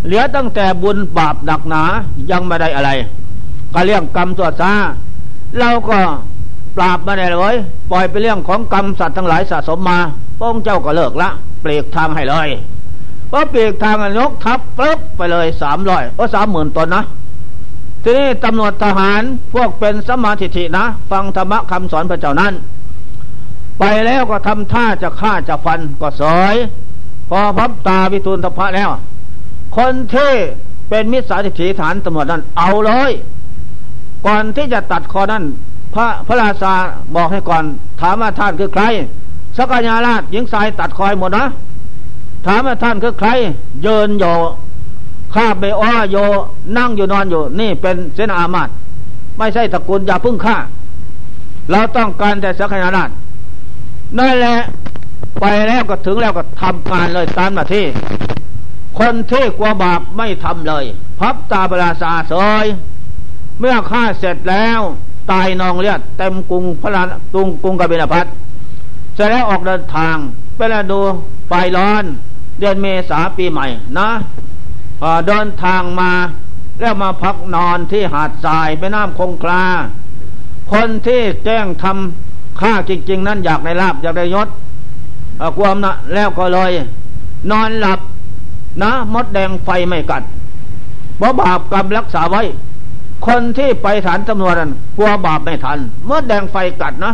[0.05, 1.83] เหลือตั้งแต่บุญบาปหนักหนา
[2.31, 2.91] ยังไม่ได้อะไร
[3.73, 4.73] ก็เรื่องกรรมตัวซา
[5.59, 5.97] เราก็
[6.75, 7.55] ปราบมาได้เลย
[7.91, 9.99] ปล่อยไปเรื่องของกรรมสัตว์ทั้งหลายสะสมมา
[10.37, 11.29] พระองค์เจ้าก็เลิกละ
[11.61, 12.49] เปลีกทางให้เลย
[13.31, 17.03] พอเปลีกทางยกทับปึ๊บไปเลยสามร้อยโอ้สามหมื่นตนนะ
[18.03, 19.21] ทีนี้ตำรวจทหาร
[19.53, 22.53] พวกเป็นสมาธิินะ ฟังธรรมะคำสอนพระเจ้านั้น
[23.79, 26.55] ไปแล้วก็ทำท่าจะฆ่าจะฟันก็สอย
[27.29, 28.89] พอพับตาวิทูลทพะแล้ว
[29.77, 30.33] คนที่
[30.89, 33.11] เป็นมิจฉาทิฏฐิฐานตำรวจนั้นเอาเลย
[34.27, 35.43] ก่อนที่จะตัดคอนั้น
[35.93, 36.73] พระพระราชา
[37.15, 37.63] บอกให้ก่อน
[38.01, 38.83] ถามว่าท่านคือใคร
[39.57, 41.45] สกยาราชหญิงสายตัดคอยหมดนะ
[42.45, 43.29] ถามว่าท่านคือใคร
[43.81, 44.25] เยินโย
[45.33, 46.17] ข้าไปอ้อโย
[46.77, 48.69] นั่งอยู่นอนอยู่ นี่เป็นเสนาอามาต
[49.37, 50.57] ไม่ใช่ตระกูลอย่าพึ่งฆ่า
[51.71, 53.09] เราต้องการแต่สักยาราช
[54.17, 54.57] นั่นแหละ
[55.41, 57.85] ไปแล้วก็ถึงแล้วก็ทำการเลยตามหน้าที่
[58.99, 60.85] คนที่กลัวบาปไม่ทำเลย
[61.19, 62.33] พับตาบราษาเส
[62.63, 62.65] ย
[63.59, 64.79] เมื่อฆ่าเสร็จแล้ว
[65.31, 68.25] ตายนองเลือดเต็มกรุงพระราตุงกรุงกบิลพัท
[69.15, 70.15] เสร็จแล้วออกเดินทาง
[70.55, 70.99] ไปแล้วดู
[71.47, 72.05] ไฟร้อน
[72.59, 74.09] เดือนเมษาปีใหม่นะ
[75.27, 76.11] เดินทางมา
[76.79, 79.63] แล้วมาพักนอนที่หาดทรายไปน้ำคงคลา
[80.71, 84.47] คนที่แจ้งทำข้าจริง ๆ นั้นอยากในลาบอยากได้ยศ
[85.57, 86.71] ความนะแล้วก็เลย
[87.51, 87.99] นอนหลับ
[88.83, 90.23] นะมดแดงไฟไม่กัด
[91.17, 92.43] เพราะบาปกรรมรักษาไว้
[93.27, 95.79] คนที่ไปฐานตำรวจนั้นกลัวบาปไม่ทัน
[96.09, 97.13] มดแดงไฟกัดนะ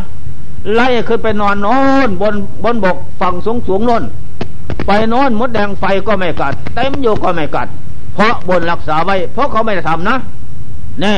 [0.74, 1.76] ไล่ขึ้นไปนอนน้
[2.08, 4.04] นบนบนบกฝั่งสูงสูงโน้น
[4.88, 7.68] ไปโน้นมดแดงไฟก็ไม่กัด เต็มอยู่ก็ไม่กัด
[8.14, 10.18] เพราะบนรักษาไว้ เพราะเขาไม่ได้ทำนะ
[11.02, 11.16] แน่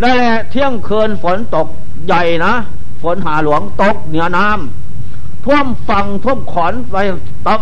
[0.00, 1.66] ได้แหละเที่ยงคืนฝนตก
[2.06, 2.52] ใหญ่นะ
[3.02, 6.96] ฝนหาหลวงตกเหนือน้ำท่วมฝั่งท่วมขอนไป
[7.46, 7.60] ตับ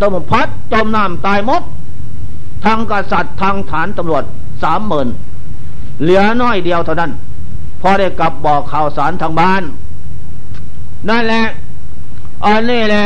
[0.00, 1.62] ตมพัดจมน้ำตายมด
[2.64, 4.24] ทางกษัตริย์ทางฐานตำรวจ
[4.62, 5.08] สามหมื่น
[6.02, 7.12] เหลือน้อยเดียวเท่านั้น
[7.80, 9.62] พอได้กลับบอกข่าวสารทางบ้าน
[11.08, 11.42] นั่นแหละ
[12.44, 13.04] อันนี้แหละ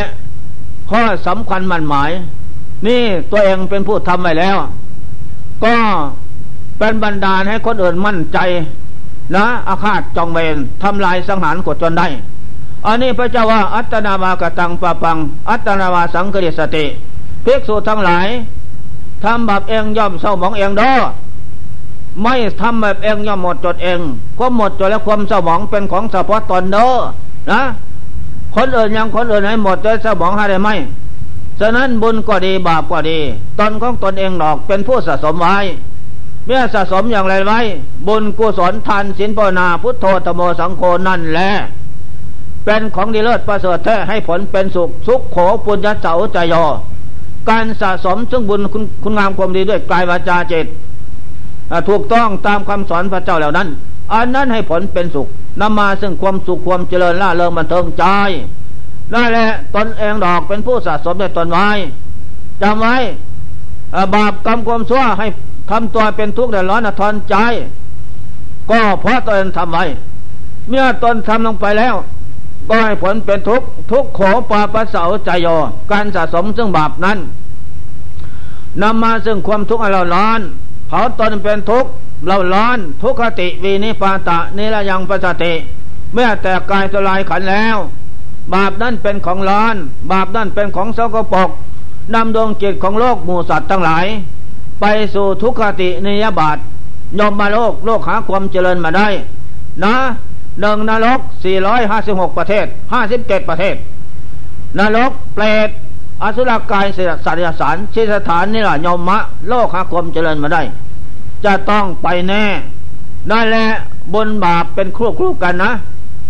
[0.90, 2.10] ข้อสำคัญมันหมาย
[2.86, 4.56] นี่ตัวเองเป็นผู้ทำไว้แล้ว
[5.64, 5.74] ก็
[6.78, 8.38] เป็นบรรดาให้คนอื่นมั่นใจ
[9.36, 12.06] นะอาฆาตจองเวรทำลายสังหารกดจนได้
[12.86, 15.18] อันนี้พระเจ้าว่าอัตนาวากตังปะปัง
[15.50, 16.84] อัตนาวาสังกฤสติ
[17.44, 18.28] ภิกษุทั้งหลาย
[19.24, 20.92] ทำแบบเองย่อมเศร้าหมองเองดอ
[22.22, 24.00] ไม่ทำแบบเองย่อมหมดจดเอง
[24.38, 26.88] ก็หมดจดแล้วความเศร้าหมองเป็นของเฉพาะตนเด้อ
[27.50, 27.60] นะ
[28.56, 30.70] คนอื่นยังคนอื่นให้หมดเลยสมองใหาได้ไหม
[31.60, 33.18] ฉะนั้นบุญก็ดีบาปก็ดี
[33.58, 35.56] ตนของตนเองหนอกเป็นผู้สะสมไว้
[36.46, 37.58] เมื่อสะสมอย่างไรไว้
[38.06, 41.50] บุญกุศลทานศีลภาวนาพุทโธธโมสังโฆนั่นแหละ
[42.64, 46.64] เป็นของดีเลิศประเสริฐแท้ให้ผลเป็นสุขสุขโขปุญญาเสาใจยอ
[47.50, 50.66] การสะสมซึ่งบุญคุณคุณงามความดีด้วยกายวาจาเจต
[51.88, 53.68] ถูกต้องตามคำสอนพระเจ้าเหล่านั้น
[54.14, 55.28] อันนั้นให้ผลเป็นสุข
[55.60, 58.04] นำมาซึ่งความสุขความเจริญล่าเริงบันเทิงใจ
[59.14, 61.68] นั่นแหละตนเองดอกเป็นผู้สะสมในตนไว้
[62.62, 62.96] จำไว้
[64.14, 65.26] บาปกรรมความชั่วให้
[65.70, 67.36] ทำตัวเป็นทุกข์แดดร้อนทอนใจ
[68.70, 69.84] ก็เพราะตนทำไว้
[70.68, 71.94] เมื่อตนทำลงไปแล้ว
[72.68, 75.56] ก็ให้ผลเป็นทุกข์ทุกข์ขอปาปัสสาใจยอ
[75.90, 77.18] การสะสมซึ่งบาปนั้น
[78.82, 80.40] นำมาซึ่งความทุกข์เราร้อน
[80.88, 81.90] เผาตนเป็นทุกข์
[82.26, 85.52] เราร้อนทุกขติวีนิปาตะนิระยังปสติ
[86.12, 87.76] เมื่อแต่กายสลายขันแล้ว
[88.54, 89.76] บาปนั้นเป็นของร้อน
[90.12, 91.50] บาปนั้นเป็นของสกปรก
[92.14, 94.06] นำดวงจิตของโลกหมูสัตว์ทั้งหลาย
[94.80, 96.58] ไปสู่ทุกขตินิยบาต
[97.18, 99.08] ยมมาโลกโลกหาความเจริญมาได้
[99.84, 99.94] นะ
[100.60, 103.74] หนึ่งนรกสี่ร้อยห้าสิบหกประเทศห้าสิบเจ็ดประเทศ
[104.78, 105.68] นรกเปรต
[106.22, 106.86] อสุรกาย
[107.24, 109.18] สัตยสารชิสถานนี่แหละยมมะ
[109.48, 110.62] โลกหาความเจริญมาได้
[111.44, 112.44] จะต้องไปแน่
[113.30, 113.68] นั่นแหละ
[114.14, 115.72] บนบาปเป็นครูครูกันนะ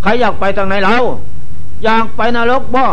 [0.02, 0.96] ใครอยากไปทางไหนเรา
[1.84, 2.84] อยากไปนรกบ่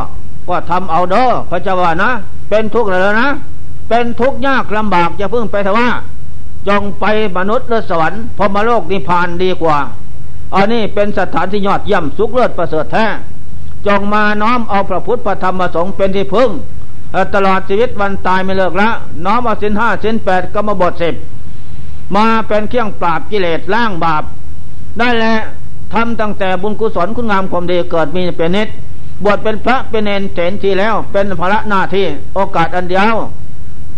[0.48, 2.12] ก็ทำเอาเด้อพระเจ้าว่านะ
[2.50, 3.30] เป็นทุกข์แล้วนะ
[3.90, 5.90] เป็นทุกข์ยากลำบากจะพึ่งไปเถอะว่า
[6.68, 7.06] จงไป
[7.38, 9.78] มนุษย์หรือสวรรค์พอมาโลกนิพพานดีกว่า
[10.56, 13.06] อันนี้เป็นสถานที่ยอดเยี่ยมสุขเลิศประเสริฐแท้
[13.88, 16.50] จงมาน้อมเอาพระพุทธพระธรรมพระสงฆ์เป็นที่พึ่ง
[17.36, 18.90] ตลอดชีวิตวันตายไม่เลิกละ
[19.26, 21.14] น้อมเอาสินห้าสินแปดก็มาบทสิบ
[22.16, 24.24] มาเป็นเครื่องปราบกิเลสล้างบาป
[24.98, 25.36] ได้แหละ
[25.94, 28.68] ทำตั้งแต่บุญกุศลคุณงามความดีเกิดมีเป็นนิด
[29.24, 32.06] บวชเป็นพระเป็นเนนเถนทีแล้ว เป็นภาระหน้าที่
[32.36, 33.16] โอกาสอันเดียว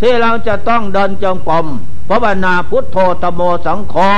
[0.00, 1.66] ที่เราจะต้องเดินจงกรม
[2.08, 4.12] พระบรรณาพุทโธตโมสังคอ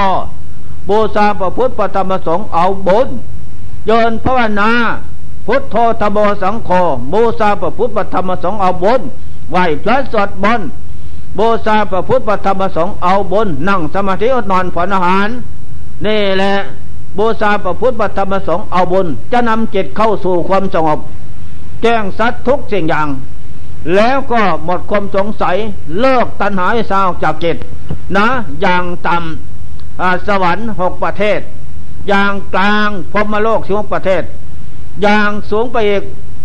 [0.89, 3.09] บูชาพระพุทธประธรรมสงฆ์เอาบุญ
[3.87, 4.71] โยนภาวนา
[5.47, 6.71] พุทโธธโมสังโฆ
[7.13, 9.01] บูชาพระพุทธประธรรมสงฆ์เอาบุญ
[9.51, 10.69] ไหวพระสวดมนต์
[11.39, 15.29] บูชาพระพุทธประธรรมสงฆ์เอาบุญนั่งสมาธิอดนอนผ่อนอาหาร
[16.07, 16.55] นี่แหละ
[17.19, 20.99] บูชาพระพุทธประธรรมสงฆ์เอาบุญจะนำจิตเข้าสู่ความสงบ
[21.83, 23.09] แจ้งสัตว์ทุกสิ่งอย่าง
[23.95, 25.57] แล้วก็หมดความสงสัย
[26.01, 27.57] เลิกตัณหาสาวจากจิต
[28.17, 28.27] นะ
[28.61, 31.41] อย่างต่ำสวรรค์หกประเทศ
[32.09, 34.23] อย่างกลางพมโลกสิบประเทศ
[35.03, 36.03] อย่างสูงไปอีก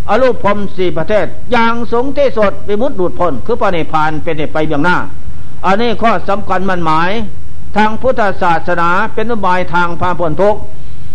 [0.10, 4.98] อรูปพรมสี่ประเทศ อย่างสงที่สดไปมุดดูดพ้นคือปณิพานเป็นไปเบื้องหน้า
[5.66, 7.12] อันนี้ข้อสำคัญมันหมาย
[7.76, 10.56] ทางพุทธศาสนาเป็นนบายทางพาพ้นทุก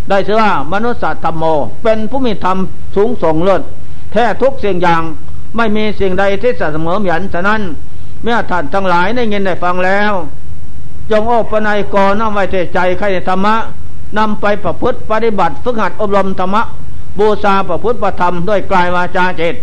[0.08, 1.44] ได้ชื่อว่ามนุษย์ธรรมโม
[1.82, 2.58] เป็นผู้มีธรรม
[2.96, 3.62] สูงส่งเลิศ
[4.12, 5.02] แท้ทุกสิ่งอย่าง
[5.56, 7.60] ไม่มีสิ่งใดที่สเสมอเหมือนฉะนั้น
[8.22, 10.12] เมื่อท่านทั้งหลายได้ยินได้ฟังแล้ว
[11.10, 13.54] จงโอปนัยกอน้อมไว้ใจใครธรรมะ
[14.18, 16.62] นำไปประพฤติปฏิบัติฝึกหัดอบรมธรรมะ
[17.18, 19.56] บูชาประพฤติประธรรมด้วยกายวาจาจิต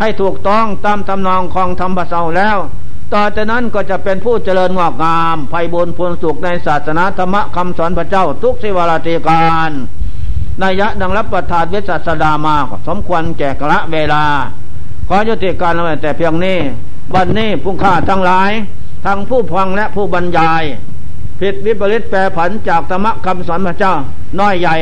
[0.00, 2.58] ให้ถูกต้องตามทำนองของธรรมประเสาแล้ว
[3.14, 9.70] ต่อจากนั้นก็จะเป็นผู้เจริญงอกงามไพบุญพูนสุขในศาสนาธรรมคำสอนพระเจ้าทุกสิวราติการ
[10.62, 12.56] นายะดังรับประทานวิสัสดามา
[12.88, 14.24] สมควรแก่กระเวลา
[15.08, 15.72] ขอยุติการ
[16.02, 16.58] แต่เพียงนี้
[17.14, 18.50] วันนี้ผู้ข้าทั้งหลาย
[19.06, 20.62] ทั้งผู้ฟังและผู้บรรยาย
[21.40, 23.94] ผิดวิปริตแปรผันจากธรรมคำสอนพระเจ้า
[24.40, 24.76] น้อยใหญ่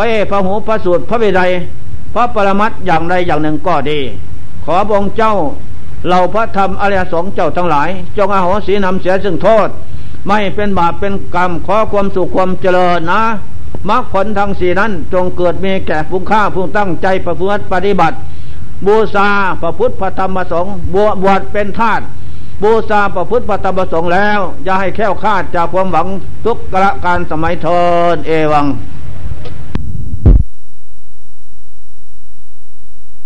[0.00, 1.42] พระเอพระหูพระสูตรพระวิได
[2.14, 4.00] พระปรมัตอย่างใดอย่างหนึ่งก็ดี
[4.64, 5.34] ขอบงเจ้า
[6.08, 9.68] เราพระธรรมอริยสงฆ์เจ้าทั้งหลาย จงอาโหสีนำเสียซึ่งโทษ
[10.26, 13.22] ไม่เป็นบาปเป็นกรรมขอความสุขความเจริญนะ
[13.88, 18.16] มรรคผลทางสีนั้นจงเกิดมีแก่ผู้ข้าผู้ตั้งใจประพฤติปฏิบัติ
[18.86, 19.28] บูชา
[19.60, 20.74] พระพุทธพระธรรมพระสงฆ์
[21.22, 22.00] บวชเป็นทาส
[22.62, 26.06] บูชาประพฤติปฏิบัติสงแล้ว อย่าให้แค้วคาดจากความหวัง
[26.44, 27.82] ทุกกระการสมัยเทิ
[28.14, 28.66] นเอวัง